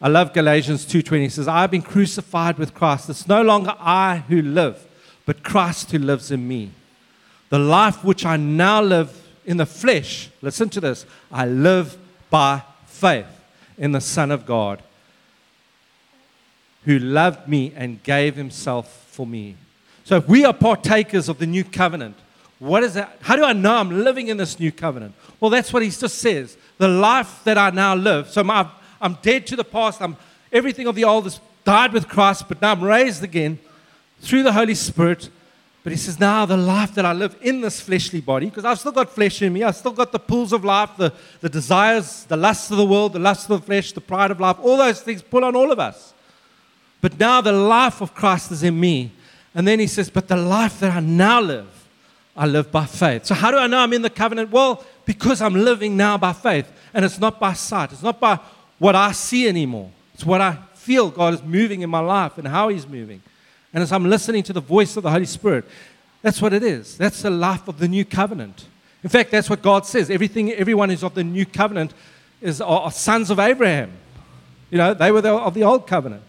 I 0.00 0.08
love 0.08 0.32
Galatians 0.32 0.84
2:20 0.84 1.26
it 1.26 1.32
says, 1.32 1.48
"I 1.48 1.60
have 1.60 1.70
been 1.70 1.82
crucified 1.82 2.58
with 2.58 2.74
Christ. 2.74 3.08
It's 3.08 3.28
no 3.28 3.42
longer 3.42 3.74
I 3.78 4.24
who 4.28 4.42
live, 4.42 4.78
but 5.26 5.42
Christ 5.42 5.92
who 5.92 5.98
lives 5.98 6.30
in 6.30 6.46
me. 6.46 6.70
The 7.50 7.58
life 7.58 8.02
which 8.02 8.26
I 8.26 8.36
now 8.36 8.82
live 8.82 9.10
in 9.44 9.56
the 9.56 9.66
flesh, 9.66 10.28
listen 10.40 10.68
to 10.70 10.80
this, 10.80 11.04
I 11.30 11.46
live 11.46 11.96
by 12.30 12.62
faith 12.86 13.26
in 13.78 13.92
the 13.92 14.00
Son 14.00 14.30
of 14.30 14.46
God 14.46 14.82
who 16.84 16.98
loved 16.98 17.48
me 17.48 17.72
and 17.76 18.02
gave 18.02 18.36
himself 18.36 19.06
for 19.10 19.26
me. 19.26 19.56
So 20.04 20.16
if 20.16 20.28
we 20.28 20.44
are 20.44 20.52
partakers 20.52 21.28
of 21.28 21.38
the 21.38 21.46
new 21.46 21.64
covenant, 21.64 22.16
what 22.62 22.84
is 22.84 22.94
that? 22.94 23.18
How 23.22 23.34
do 23.34 23.42
I 23.42 23.52
know 23.52 23.74
I'm 23.74 24.04
living 24.04 24.28
in 24.28 24.36
this 24.36 24.60
new 24.60 24.70
covenant? 24.70 25.16
Well, 25.40 25.50
that's 25.50 25.72
what 25.72 25.82
he 25.82 25.90
just 25.90 26.18
says. 26.18 26.56
The 26.78 26.86
life 26.86 27.40
that 27.42 27.58
I 27.58 27.70
now 27.70 27.96
live. 27.96 28.28
So 28.28 28.44
my, 28.44 28.68
I'm 29.00 29.18
dead 29.20 29.48
to 29.48 29.56
the 29.56 29.64
past. 29.64 30.00
I'm 30.00 30.16
everything 30.52 30.86
of 30.86 30.94
the 30.94 31.02
old 31.02 31.24
has 31.24 31.40
died 31.64 31.92
with 31.92 32.08
Christ, 32.08 32.44
but 32.48 32.62
now 32.62 32.70
I'm 32.70 32.84
raised 32.84 33.24
again 33.24 33.58
through 34.20 34.44
the 34.44 34.52
Holy 34.52 34.76
Spirit. 34.76 35.28
But 35.82 35.90
he 35.90 35.98
says, 35.98 36.20
now 36.20 36.46
the 36.46 36.56
life 36.56 36.94
that 36.94 37.04
I 37.04 37.12
live 37.12 37.36
in 37.40 37.62
this 37.62 37.80
fleshly 37.80 38.20
body, 38.20 38.46
because 38.46 38.64
I've 38.64 38.78
still 38.78 38.92
got 38.92 39.10
flesh 39.10 39.42
in 39.42 39.52
me, 39.52 39.64
I've 39.64 39.74
still 39.74 39.90
got 39.90 40.12
the 40.12 40.20
pulls 40.20 40.52
of 40.52 40.64
life, 40.64 40.90
the, 40.96 41.12
the 41.40 41.48
desires, 41.48 42.26
the 42.26 42.36
lusts 42.36 42.70
of 42.70 42.76
the 42.76 42.86
world, 42.86 43.14
the 43.14 43.18
lust 43.18 43.50
of 43.50 43.60
the 43.60 43.66
flesh, 43.66 43.90
the 43.90 44.00
pride 44.00 44.30
of 44.30 44.38
life, 44.38 44.58
all 44.62 44.76
those 44.76 45.00
things 45.02 45.20
pull 45.20 45.44
on 45.44 45.56
all 45.56 45.72
of 45.72 45.80
us. 45.80 46.14
But 47.00 47.18
now 47.18 47.40
the 47.40 47.50
life 47.50 48.00
of 48.00 48.14
Christ 48.14 48.52
is 48.52 48.62
in 48.62 48.78
me. 48.78 49.10
And 49.52 49.66
then 49.66 49.80
he 49.80 49.88
says, 49.88 50.08
but 50.08 50.28
the 50.28 50.36
life 50.36 50.78
that 50.78 50.92
I 50.92 51.00
now 51.00 51.40
live, 51.40 51.81
I 52.36 52.46
live 52.46 52.72
by 52.72 52.86
faith. 52.86 53.26
So 53.26 53.34
how 53.34 53.50
do 53.50 53.58
I 53.58 53.66
know 53.66 53.78
I'm 53.78 53.92
in 53.92 54.02
the 54.02 54.10
covenant? 54.10 54.50
Well, 54.50 54.84
because 55.04 55.42
I'm 55.42 55.54
living 55.54 55.96
now 55.96 56.16
by 56.16 56.32
faith. 56.32 56.70
And 56.94 57.04
it's 57.04 57.18
not 57.18 57.38
by 57.38 57.52
sight, 57.52 57.92
it's 57.92 58.02
not 58.02 58.20
by 58.20 58.38
what 58.78 58.94
I 58.94 59.12
see 59.12 59.48
anymore. 59.48 59.90
It's 60.14 60.24
what 60.24 60.40
I 60.40 60.58
feel 60.74 61.10
God 61.10 61.34
is 61.34 61.42
moving 61.42 61.82
in 61.82 61.90
my 61.90 62.00
life 62.00 62.38
and 62.38 62.46
how 62.46 62.68
he's 62.68 62.86
moving. 62.86 63.22
And 63.72 63.82
as 63.82 63.92
I'm 63.92 64.04
listening 64.04 64.42
to 64.44 64.52
the 64.52 64.60
voice 64.60 64.96
of 64.96 65.02
the 65.02 65.10
Holy 65.10 65.26
Spirit, 65.26 65.64
that's 66.20 66.42
what 66.42 66.52
it 66.52 66.62
is. 66.62 66.96
That's 66.96 67.22
the 67.22 67.30
life 67.30 67.68
of 67.68 67.78
the 67.78 67.88
new 67.88 68.04
covenant. 68.04 68.66
In 69.02 69.08
fact, 69.08 69.30
that's 69.30 69.48
what 69.48 69.62
God 69.62 69.86
says. 69.86 70.10
Everything, 70.10 70.52
everyone 70.52 70.90
who's 70.90 71.02
of 71.02 71.14
the 71.14 71.24
new 71.24 71.46
covenant 71.46 71.94
is 72.40 72.60
are, 72.60 72.90
sons 72.90 73.30
of 73.30 73.38
Abraham. 73.38 73.92
You 74.70 74.78
know, 74.78 74.94
they 74.94 75.10
were 75.10 75.20
the, 75.20 75.34
of 75.34 75.54
the 75.54 75.64
old 75.64 75.86
covenant. 75.86 76.22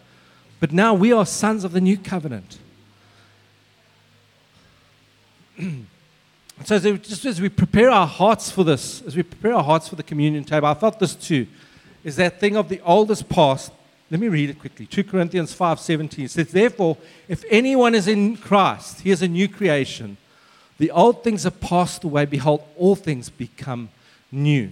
But 0.60 0.72
now 0.72 0.94
we 0.94 1.12
are 1.12 1.26
sons 1.26 1.63
of 1.63 1.72
the 1.72 1.82
new 1.82 1.98
covenant. 1.98 2.58
so 6.65 6.76
as, 6.76 6.84
just 6.84 7.26
as 7.26 7.41
we 7.41 7.49
prepare 7.49 7.89
our 7.89 8.08
hearts 8.08 8.52
for 8.52 8.63
this, 8.63 9.02
as 9.04 9.15
we 9.15 9.23
prepare 9.23 9.54
our 9.54 9.63
hearts 9.63 9.88
for 9.88 9.95
the 9.95 10.04
communion 10.04 10.43
table, 10.43 10.67
I 10.67 10.73
felt 10.73 10.99
this 10.99 11.15
too, 11.15 11.47
is 12.04 12.15
that 12.17 12.39
thing 12.39 12.56
of 12.56 12.69
the 12.69 12.82
oldest 12.82 13.30
past 13.30 13.71
let 14.13 14.19
me 14.19 14.28
read 14.28 14.52
it 14.52 14.60
quickly. 14.60 14.86
2 14.86 15.06
Corinthians 15.06 15.56
5:17 15.56 16.28
says, 16.28 16.49
"Therefore, 16.52 16.97
if 17.28 17.43
anyone 17.49 17.95
is 17.95 18.08
in 18.08 18.38
Christ, 18.38 19.02
he 19.02 19.10
is 19.10 19.23
a 19.23 19.28
new 19.28 19.47
creation. 19.47 20.17
The 20.78 20.91
old 20.91 21.23
things 21.23 21.45
have 21.45 21.60
passed 21.60 22.04
away; 22.04 22.26
behold, 22.26 22.62
all 22.78 22.95
things 22.95 23.30
become 23.30 23.89
new." 24.32 24.69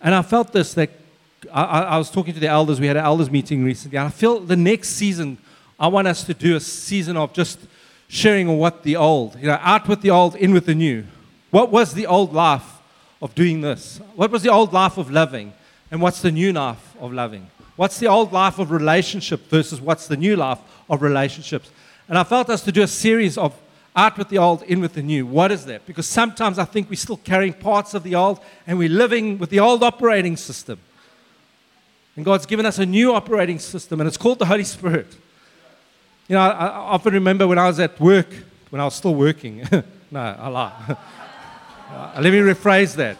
And 0.00 0.14
I 0.14 0.22
felt 0.22 0.52
this 0.52 0.74
that 0.74 0.90
I, 1.52 1.62
I 1.64 1.98
was 1.98 2.08
talking 2.08 2.34
to 2.34 2.38
the 2.38 2.46
elders. 2.46 2.78
We 2.78 2.86
had 2.86 2.96
an 2.96 3.04
elders 3.04 3.32
meeting 3.32 3.64
recently, 3.64 3.98
and 3.98 4.06
I 4.06 4.10
feel 4.10 4.38
the 4.38 4.54
next 4.54 4.90
season 4.90 5.38
I 5.80 5.88
want 5.88 6.06
us 6.06 6.22
to 6.22 6.34
do 6.34 6.54
a 6.54 6.60
season 6.60 7.16
of 7.16 7.32
just 7.32 7.58
sharing 8.06 8.46
what 8.58 8.84
the 8.84 8.94
old, 8.94 9.36
you 9.40 9.48
know, 9.48 9.58
out 9.60 9.88
with 9.88 10.02
the 10.02 10.10
old, 10.10 10.36
in 10.36 10.52
with 10.52 10.66
the 10.66 10.74
new. 10.76 11.04
What 11.50 11.70
was 11.70 11.94
the 11.94 12.06
old 12.06 12.32
life 12.32 12.78
of 13.22 13.34
doing 13.34 13.60
this? 13.60 14.00
What 14.14 14.30
was 14.30 14.42
the 14.42 14.50
old 14.50 14.72
life 14.72 14.98
of 14.98 15.10
loving? 15.10 15.52
And 15.90 16.02
what's 16.02 16.20
the 16.20 16.30
new 16.30 16.52
life 16.52 16.96
of 17.00 17.12
loving? 17.12 17.50
What's 17.76 17.98
the 17.98 18.08
old 18.08 18.32
life 18.32 18.58
of 18.58 18.70
relationship 18.70 19.48
versus 19.48 19.80
what's 19.80 20.08
the 20.08 20.16
new 20.16 20.36
life 20.36 20.58
of 20.90 21.00
relationships? 21.00 21.70
And 22.08 22.18
I 22.18 22.24
felt 22.24 22.50
us 22.50 22.62
to 22.64 22.72
do 22.72 22.82
a 22.82 22.88
series 22.88 23.38
of 23.38 23.58
out 23.96 24.16
with 24.16 24.28
the 24.28 24.38
old, 24.38 24.62
in 24.64 24.80
with 24.80 24.94
the 24.94 25.02
new. 25.02 25.26
What 25.26 25.50
is 25.50 25.64
that? 25.66 25.86
Because 25.86 26.06
sometimes 26.06 26.58
I 26.58 26.64
think 26.64 26.88
we're 26.88 26.96
still 26.96 27.16
carrying 27.16 27.52
parts 27.52 27.94
of 27.94 28.02
the 28.02 28.14
old 28.14 28.40
and 28.66 28.78
we're 28.78 28.88
living 28.88 29.38
with 29.38 29.50
the 29.50 29.60
old 29.60 29.82
operating 29.82 30.36
system. 30.36 30.78
And 32.14 32.24
God's 32.24 32.46
given 32.46 32.66
us 32.66 32.78
a 32.78 32.86
new 32.86 33.14
operating 33.14 33.58
system, 33.58 34.00
and 34.00 34.08
it's 34.08 34.16
called 34.16 34.40
the 34.40 34.46
Holy 34.46 34.64
Spirit. 34.64 35.06
You 36.26 36.34
know, 36.34 36.40
I, 36.40 36.48
I 36.48 36.68
often 36.68 37.14
remember 37.14 37.46
when 37.46 37.58
I 37.58 37.66
was 37.66 37.78
at 37.80 37.98
work, 38.00 38.28
when 38.70 38.80
I 38.80 38.84
was 38.84 38.94
still 38.94 39.14
working. 39.14 39.66
no, 40.10 40.20
I 40.20 40.48
lie. 40.48 40.96
Uh, 41.90 42.20
let 42.20 42.32
me 42.32 42.40
rephrase 42.40 42.94
that. 42.96 43.16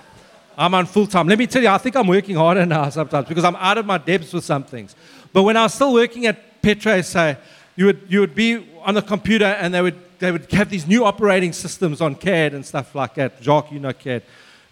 I'm 0.56 0.74
on 0.74 0.86
full 0.86 1.06
time. 1.06 1.26
Let 1.28 1.38
me 1.38 1.46
tell 1.46 1.62
you, 1.62 1.68
I 1.68 1.78
think 1.78 1.96
I'm 1.96 2.06
working 2.06 2.36
harder 2.36 2.66
now 2.66 2.88
sometimes 2.90 3.28
because 3.28 3.44
I'm 3.44 3.56
out 3.56 3.78
of 3.78 3.86
my 3.86 3.96
depths 3.96 4.32
with 4.32 4.44
some 4.44 4.64
things. 4.64 4.94
But 5.32 5.44
when 5.44 5.56
I 5.56 5.62
was 5.62 5.74
still 5.74 5.92
working 5.92 6.26
at 6.26 6.60
PetroSA, 6.62 7.38
you 7.76 7.86
would, 7.86 8.02
you 8.08 8.20
would 8.20 8.34
be 8.34 8.68
on 8.82 8.94
the 8.94 9.02
computer 9.02 9.44
and 9.44 9.72
they 9.72 9.80
would, 9.80 9.96
they 10.18 10.32
would 10.32 10.50
have 10.52 10.68
these 10.68 10.86
new 10.86 11.04
operating 11.04 11.52
systems 11.52 12.00
on 12.00 12.14
CAD 12.14 12.54
and 12.54 12.66
stuff 12.66 12.94
like 12.94 13.14
that. 13.14 13.40
Jacques, 13.40 13.72
you 13.72 13.78
know 13.78 13.92
CAD. 13.92 14.22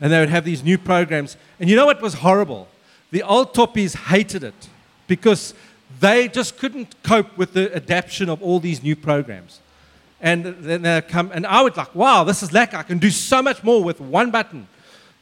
And 0.00 0.12
they 0.12 0.20
would 0.20 0.28
have 0.28 0.44
these 0.44 0.62
new 0.62 0.76
programs. 0.76 1.36
And 1.58 1.70
you 1.70 1.76
know 1.76 1.86
what 1.86 2.02
was 2.02 2.14
horrible? 2.14 2.68
The 3.12 3.22
old 3.22 3.54
Toppies 3.54 3.96
hated 3.96 4.44
it 4.44 4.68
because 5.06 5.54
they 6.00 6.28
just 6.28 6.58
couldn't 6.58 7.00
cope 7.02 7.38
with 7.38 7.54
the 7.54 7.74
adaptation 7.74 8.28
of 8.28 8.42
all 8.42 8.60
these 8.60 8.82
new 8.82 8.96
programs. 8.96 9.60
And 10.20 10.44
then 10.44 10.82
they 10.82 11.02
come, 11.02 11.30
and 11.34 11.46
I 11.46 11.62
would 11.62 11.76
like, 11.76 11.94
wow, 11.94 12.24
this 12.24 12.42
is 12.42 12.52
like 12.52 12.72
I 12.74 12.82
can 12.82 12.98
do 12.98 13.10
so 13.10 13.42
much 13.42 13.62
more 13.62 13.84
with 13.84 14.00
one 14.00 14.30
button. 14.30 14.66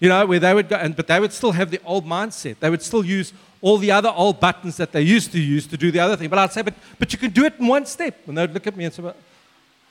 You 0.00 0.09
know, 0.09 0.26
where 0.26 0.38
they 0.38 0.52
would 0.52 0.68
go, 0.68 0.76
and, 0.76 0.94
but 0.94 1.07
they 1.07 1.18
would 1.18 1.33
still 1.33 1.52
have 1.52 1.70
the 1.70 1.80
old 1.85 2.04
mindset. 2.04 2.59
They 2.61 2.68
would 2.68 2.83
still 2.83 3.04
use 3.04 3.33
all 3.62 3.78
the 3.78 3.90
other 3.90 4.12
old 4.14 4.38
buttons 4.38 4.76
that 4.76 4.92
they 4.92 5.00
used 5.00 5.33
to 5.33 5.40
use 5.40 5.66
to 5.68 5.76
do 5.76 5.90
the 5.90 6.00
other 6.00 6.16
thing. 6.16 6.28
But 6.28 6.38
I'd 6.38 6.52
say, 6.52 6.62
but, 6.62 6.74
but 6.98 7.12
you 7.12 7.18
can 7.18 7.30
do 7.30 7.44
it 7.44 7.54
in 7.59 7.66
one 7.66 7.87
step. 7.87 8.16
And 8.26 8.37
they'd 8.37 8.50
look 8.50 8.66
at 8.66 8.76
me 8.76 8.85
and 8.85 8.92
say, 8.92 9.02
well, 9.02 9.16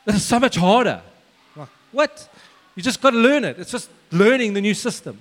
this 0.05 0.17
is 0.17 0.25
so 0.25 0.39
much 0.39 0.55
harder. 0.55 1.01
I'm 1.55 1.61
like, 1.61 1.69
what? 1.91 2.29
You 2.75 2.83
just 2.83 3.01
got 3.01 3.11
to 3.11 3.17
learn 3.17 3.43
it. 3.43 3.57
It's 3.57 3.71
just 3.71 3.89
learning 4.11 4.53
the 4.53 4.61
new 4.61 4.73
system. 4.73 5.19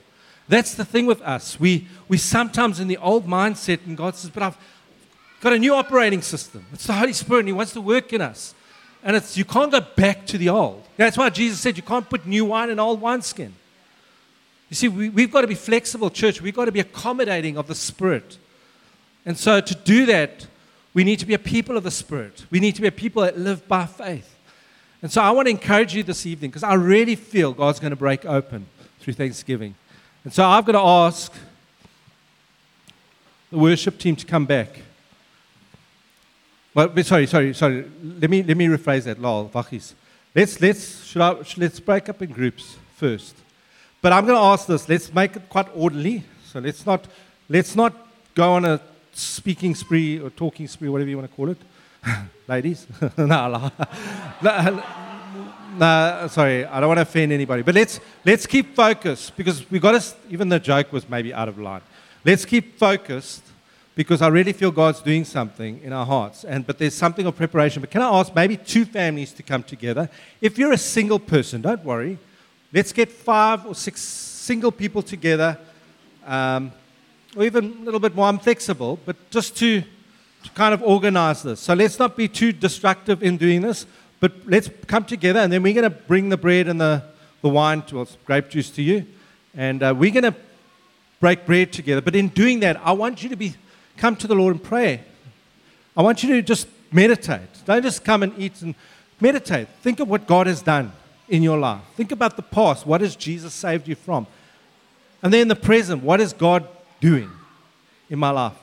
That's 0.49 0.75
the 0.75 0.85
thing 0.85 1.07
with 1.07 1.23
us. 1.23 1.59
We, 1.59 1.87
we 2.09 2.19
sometimes 2.19 2.81
in 2.81 2.89
the 2.89 2.99
old 2.99 3.27
mindset, 3.27 3.87
and 3.87 3.97
God 3.97 4.17
says, 4.17 4.31
but 4.31 4.43
I've 4.43 4.59
got 5.41 5.55
a 5.55 5.59
new 5.59 5.75
operating 5.75 6.21
system. 6.21 6.67
It's 6.73 6.87
the 6.87 6.93
Holy 6.93 7.13
Spirit, 7.13 7.41
and 7.41 7.49
He 7.49 7.53
wants 7.55 7.73
to 7.73 7.81
work 7.81 8.13
in 8.13 8.21
us. 8.21 8.55
And 9.03 9.17
it's, 9.17 9.37
you 9.37 9.45
can't 9.45 9.73
go 9.73 9.81
back 9.81 10.27
to 10.27 10.39
the 10.39 10.49
old. 10.49 10.85
That's 10.97 11.17
why 11.17 11.31
Jesus 11.31 11.61
said 11.61 11.77
you 11.77 11.83
can't 11.83 12.09
put 12.09 12.27
new 12.27 12.45
wine 12.45 12.71
in 12.71 12.79
old 12.79 13.01
wineskin. 13.01 13.53
You 14.69 14.77
see, 14.77 14.89
we, 14.89 15.09
we've 15.09 15.31
got 15.31 15.43
to 15.43 15.47
be 15.47 15.55
flexible, 15.55 16.09
church. 16.09 16.41
We've 16.41 16.55
got 16.55 16.67
to 16.67 16.73
be 16.73 16.81
accommodating 16.81 17.59
of 17.59 17.67
the 17.67 17.75
Spirit. 17.75 18.39
And 19.27 19.37
so 19.37 19.61
to 19.61 19.75
do 19.75 20.07
that, 20.07 20.47
we 20.95 21.05
need 21.05 21.19
to 21.19 21.27
be 21.27 21.35
a 21.35 21.39
people 21.39 21.77
of 21.77 21.85
the 21.85 21.91
Spirit. 21.91 22.47
We 22.51 22.61
need 22.61 22.75
to 22.77 22.83
be 22.83 22.89
a 22.89 22.93
people 22.93 23.23
that 23.23 23.39
live 23.39 23.67
by 23.67 23.87
faith. 23.87 24.35
And 25.03 25.11
so 25.11 25.21
I 25.21 25.31
want 25.33 25.47
to 25.47 25.51
encourage 25.51 25.95
you 25.95 26.03
this 26.03 26.27
evening 26.27 26.51
because 26.51 26.63
I 26.63 26.75
really 26.75 27.17
feel 27.17 27.53
God's 27.53 27.81
going 27.81 27.91
to 27.91 27.97
break 27.97 28.25
open 28.25 28.67
through 29.01 29.15
Thanksgiving. 29.15 29.75
And 30.25 30.33
so 30.33 30.45
I've 30.45 30.65
got 30.65 30.73
to 30.73 30.79
ask 30.79 31.33
the 33.51 33.59
worship 33.59 33.99
team 33.99 34.15
to 34.17 34.25
come 34.25 34.47
back. 34.47 34.81
Well, 36.75 36.91
sorry, 37.03 37.27
sorry, 37.27 37.53
sorry. 37.53 37.85
Let 38.03 38.31
me, 38.31 38.43
let 38.43 38.57
me 38.57 38.67
rephrase 38.67 39.05
that, 39.05 39.21
lol, 39.21 39.49
vachis. 39.49 39.93
Let's, 40.35 40.59
let's, 40.61 41.05
should 41.05 41.21
I, 41.21 41.43
should, 41.43 41.59
let's 41.59 41.79
break 41.79 42.09
up 42.09 42.23
in 42.23 42.31
groups 42.31 42.77
first. 42.97 43.37
But 44.01 44.13
I'm 44.13 44.25
going 44.25 44.39
to 44.39 44.43
ask 44.43 44.67
this. 44.67 44.89
Let's 44.89 45.13
make 45.13 45.37
it 45.37 45.49
quite 45.51 45.69
orderly. 45.75 46.25
So 46.47 46.61
let's 46.61 46.87
not, 46.87 47.07
let's 47.49 47.77
not 47.77 47.95
go 48.35 48.53
on 48.55 48.65
a 48.65 48.81
speaking 49.13 49.75
spree 49.75 50.19
or 50.19 50.31
talking 50.31 50.67
spree, 50.67 50.89
whatever 50.89 51.11
you 51.11 51.19
want 51.19 51.31
to 51.31 51.37
call 51.37 51.51
it. 51.51 51.59
Ladies? 52.49 52.87
no, 53.19 53.27
no, 53.27 54.83
no, 55.77 56.27
sorry, 56.31 56.65
I 56.65 56.81
don't 56.81 56.89
want 56.89 56.99
to 56.99 57.03
offend 57.03 57.33
anybody. 57.33 57.63
But 57.63 57.75
let's, 57.75 58.01
let's 58.25 58.47
keep 58.47 58.75
focused 58.75 59.37
because 59.37 59.71
we 59.71 59.79
got 59.79 60.01
to, 60.01 60.15
even 60.31 60.49
the 60.49 60.59
joke 60.59 60.91
was 60.91 61.07
maybe 61.09 61.35
out 61.35 61.49
of 61.49 61.59
line. 61.59 61.83
Let's 62.25 62.47
keep 62.47 62.79
focused 62.79 63.43
because 63.95 64.23
I 64.23 64.29
really 64.29 64.53
feel 64.53 64.71
God's 64.71 65.01
doing 65.03 65.25
something 65.25 65.81
in 65.83 65.93
our 65.93 66.07
hearts. 66.07 66.45
And, 66.45 66.67
but 66.67 66.79
there's 66.79 66.95
something 66.95 67.27
of 67.27 67.37
preparation. 67.37 67.81
But 67.81 67.91
can 67.91 68.01
I 68.01 68.09
ask 68.09 68.35
maybe 68.35 68.57
two 68.57 68.85
families 68.85 69.33
to 69.35 69.43
come 69.43 69.63
together? 69.63 70.09
If 70.41 70.57
you're 70.57 70.73
a 70.73 70.79
single 70.79 71.19
person, 71.19 71.61
don't 71.61 71.85
worry. 71.85 72.19
Let's 72.73 72.93
get 72.93 73.11
five 73.11 73.67
or 73.67 73.75
six 73.75 74.01
single 74.01 74.73
people 74.73 75.03
together, 75.03 75.59
um, 76.27 76.73
or 77.37 77.45
even 77.45 77.65
a 77.65 77.85
little 77.85 78.01
bit 78.01 78.15
more. 78.15 78.27
I'm 78.27 78.39
flexible, 78.39 78.99
but 79.05 79.17
just 79.31 79.57
to, 79.59 79.83
to 79.83 80.51
kind 80.55 80.73
of 80.73 80.83
organize 80.83 81.43
this. 81.43 81.61
So 81.61 81.75
let's 81.75 81.99
not 81.99 82.17
be 82.17 82.29
too 82.29 82.53
destructive 82.53 83.23
in 83.23 83.37
doing 83.37 83.61
this, 83.61 83.87
but 84.21 84.33
let's 84.47 84.71
come 84.87 85.05
together, 85.05 85.41
and 85.41 85.53
then 85.53 85.63
we're 85.63 85.75
going 85.75 85.91
to 85.91 85.91
bring 85.91 86.31
the 86.31 86.37
bread 86.37 86.67
and 86.67 86.81
the, 86.81 87.03
the 87.43 87.49
wine, 87.49 87.83
to, 87.83 87.97
well, 87.97 88.09
grape 88.25 88.49
juice 88.49 88.71
to 88.71 88.83
you, 88.83 89.07
and 89.55 89.83
uh, 89.83 89.95
we're 89.97 90.11
going 90.11 90.33
to 90.33 90.35
break 91.21 91.45
bread 91.45 91.73
together. 91.73 92.01
But 92.01 92.17
in 92.17 92.29
doing 92.29 92.61
that, 92.61 92.81
I 92.83 92.93
want 92.93 93.23
you 93.23 93.29
to 93.29 93.37
be 93.37 93.55
come 94.03 94.17
to 94.17 94.27
the 94.27 94.35
Lord 94.35 94.53
and 94.57 94.65
pray. 94.65 95.01
I 95.97 96.03
want 96.03 96.25
you 96.25 96.35
to 96.35 96.43
just 96.43 96.67
meditate. 96.91 97.49
Don't 97.65 97.85
just 97.85 98.05
come 98.05 98.25
and 98.25 98.33
eat 98.37 98.61
and 98.61 98.75
meditate. 99.21 99.69
Think 99.81 100.01
of 100.01 100.09
what 100.09 100.27
God 100.27 100.49
has 100.49 100.61
done 100.61 100.91
in 101.29 101.41
your 101.41 101.57
life. 101.57 101.83
Think 101.95 102.11
about 102.11 102.35
the 102.35 102.43
past. 102.43 102.85
What 102.85 103.01
has 103.01 103.15
Jesus 103.15 103.55
saved 103.55 103.87
you 103.87 103.95
from? 103.95 104.27
And 105.23 105.33
then 105.33 105.47
the 105.47 105.55
present. 105.55 106.03
What 106.03 106.21
is 106.21 106.33
God 106.33 106.67
doing 107.01 107.31
in 108.11 108.19
my 108.19 108.31
life? 108.31 108.55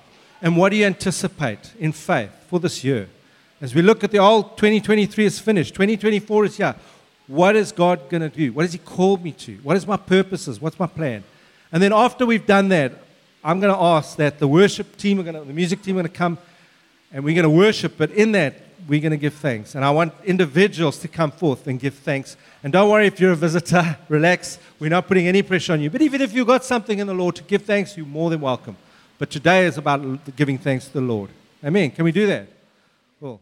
And 0.42 0.58
what 0.58 0.72
do 0.72 0.76
you 0.76 0.86
anticipate 0.86 1.74
in 1.80 1.94
faith 1.94 2.32
for 2.50 2.60
this 2.60 2.84
year? 2.84 3.08
As 3.62 3.74
we 3.74 3.82
look 3.82 4.04
at 4.04 4.12
the 4.12 4.18
old 4.18 4.58
2023 4.58 5.24
is 5.24 5.40
finished, 5.40 5.74
2024 5.74 6.46
is 6.46 6.58
here. 6.58 6.76
What 7.28 7.56
is 7.56 7.72
God 7.72 8.10
going 8.10 8.30
to 8.30 8.30
do? 8.30 8.52
What 8.52 8.64
has 8.64 8.74
He 8.74 8.80
called 8.80 9.24
me 9.24 9.32
to? 9.32 9.56
What 9.64 9.78
is 9.78 9.88
my 9.88 9.96
purposes? 9.96 10.60
What's 10.60 10.78
my 10.78 10.88
plan? 10.88 11.24
And 11.72 11.82
then 11.82 11.94
after 11.94 12.26
we've 12.26 12.46
done 12.46 12.68
that, 12.70 12.92
I'm 13.44 13.60
going 13.60 13.74
to 13.74 13.80
ask 13.80 14.18
that 14.18 14.40
the 14.40 14.48
worship 14.48 14.98
team, 14.98 15.20
are 15.20 15.24
to, 15.24 15.32
the 15.32 15.54
music 15.54 15.82
team 15.82 15.96
are 15.98 16.02
going 16.02 16.12
to 16.12 16.18
come 16.18 16.38
and 17.12 17.24
we're 17.24 17.36
going 17.36 17.44
to 17.44 17.50
worship, 17.50 17.94
but 17.98 18.12
in 18.12 18.32
that, 18.34 18.56
we're 18.88 19.02
going 19.02 19.12
to 19.12 19.18
give 19.18 19.34
thanks. 19.36 19.76
And 19.76 19.86
I 19.86 19.92
want 19.92 20.14
individuals 20.26 20.98
to 21.00 21.08
come 21.08 21.32
forth 21.32 21.68
and 21.68 21.80
give 21.80 21.94
thanks. 21.94 22.38
And 22.64 22.74
don't 22.74 22.90
worry 22.90 23.08
if 23.08 23.20
you're 23.20 23.32
a 23.32 23.36
visitor, 23.36 23.98
relax. 24.10 24.58
We're 24.80 24.90
not 24.90 25.08
putting 25.08 25.28
any 25.28 25.42
pressure 25.42 25.74
on 25.74 25.82
you. 25.82 25.90
But 25.90 26.02
even 26.02 26.22
if 26.22 26.34
you've 26.34 26.48
got 26.48 26.64
something 26.66 27.00
in 27.00 27.08
the 27.08 27.14
Lord 27.14 27.36
to 27.38 27.44
give 27.44 27.64
thanks, 27.64 27.96
you're 27.96 28.06
more 28.06 28.30
than 28.30 28.42
welcome. 28.42 28.78
But 29.18 29.30
today 29.30 29.66
is 29.66 29.78
about 29.78 30.36
giving 30.36 30.58
thanks 30.58 30.88
to 30.88 30.94
the 30.94 31.02
Lord. 31.02 31.30
Amen. 31.64 31.92
Can 31.92 32.06
we 32.06 32.12
do 32.12 32.26
that? 32.28 32.48
Cool. 33.20 33.42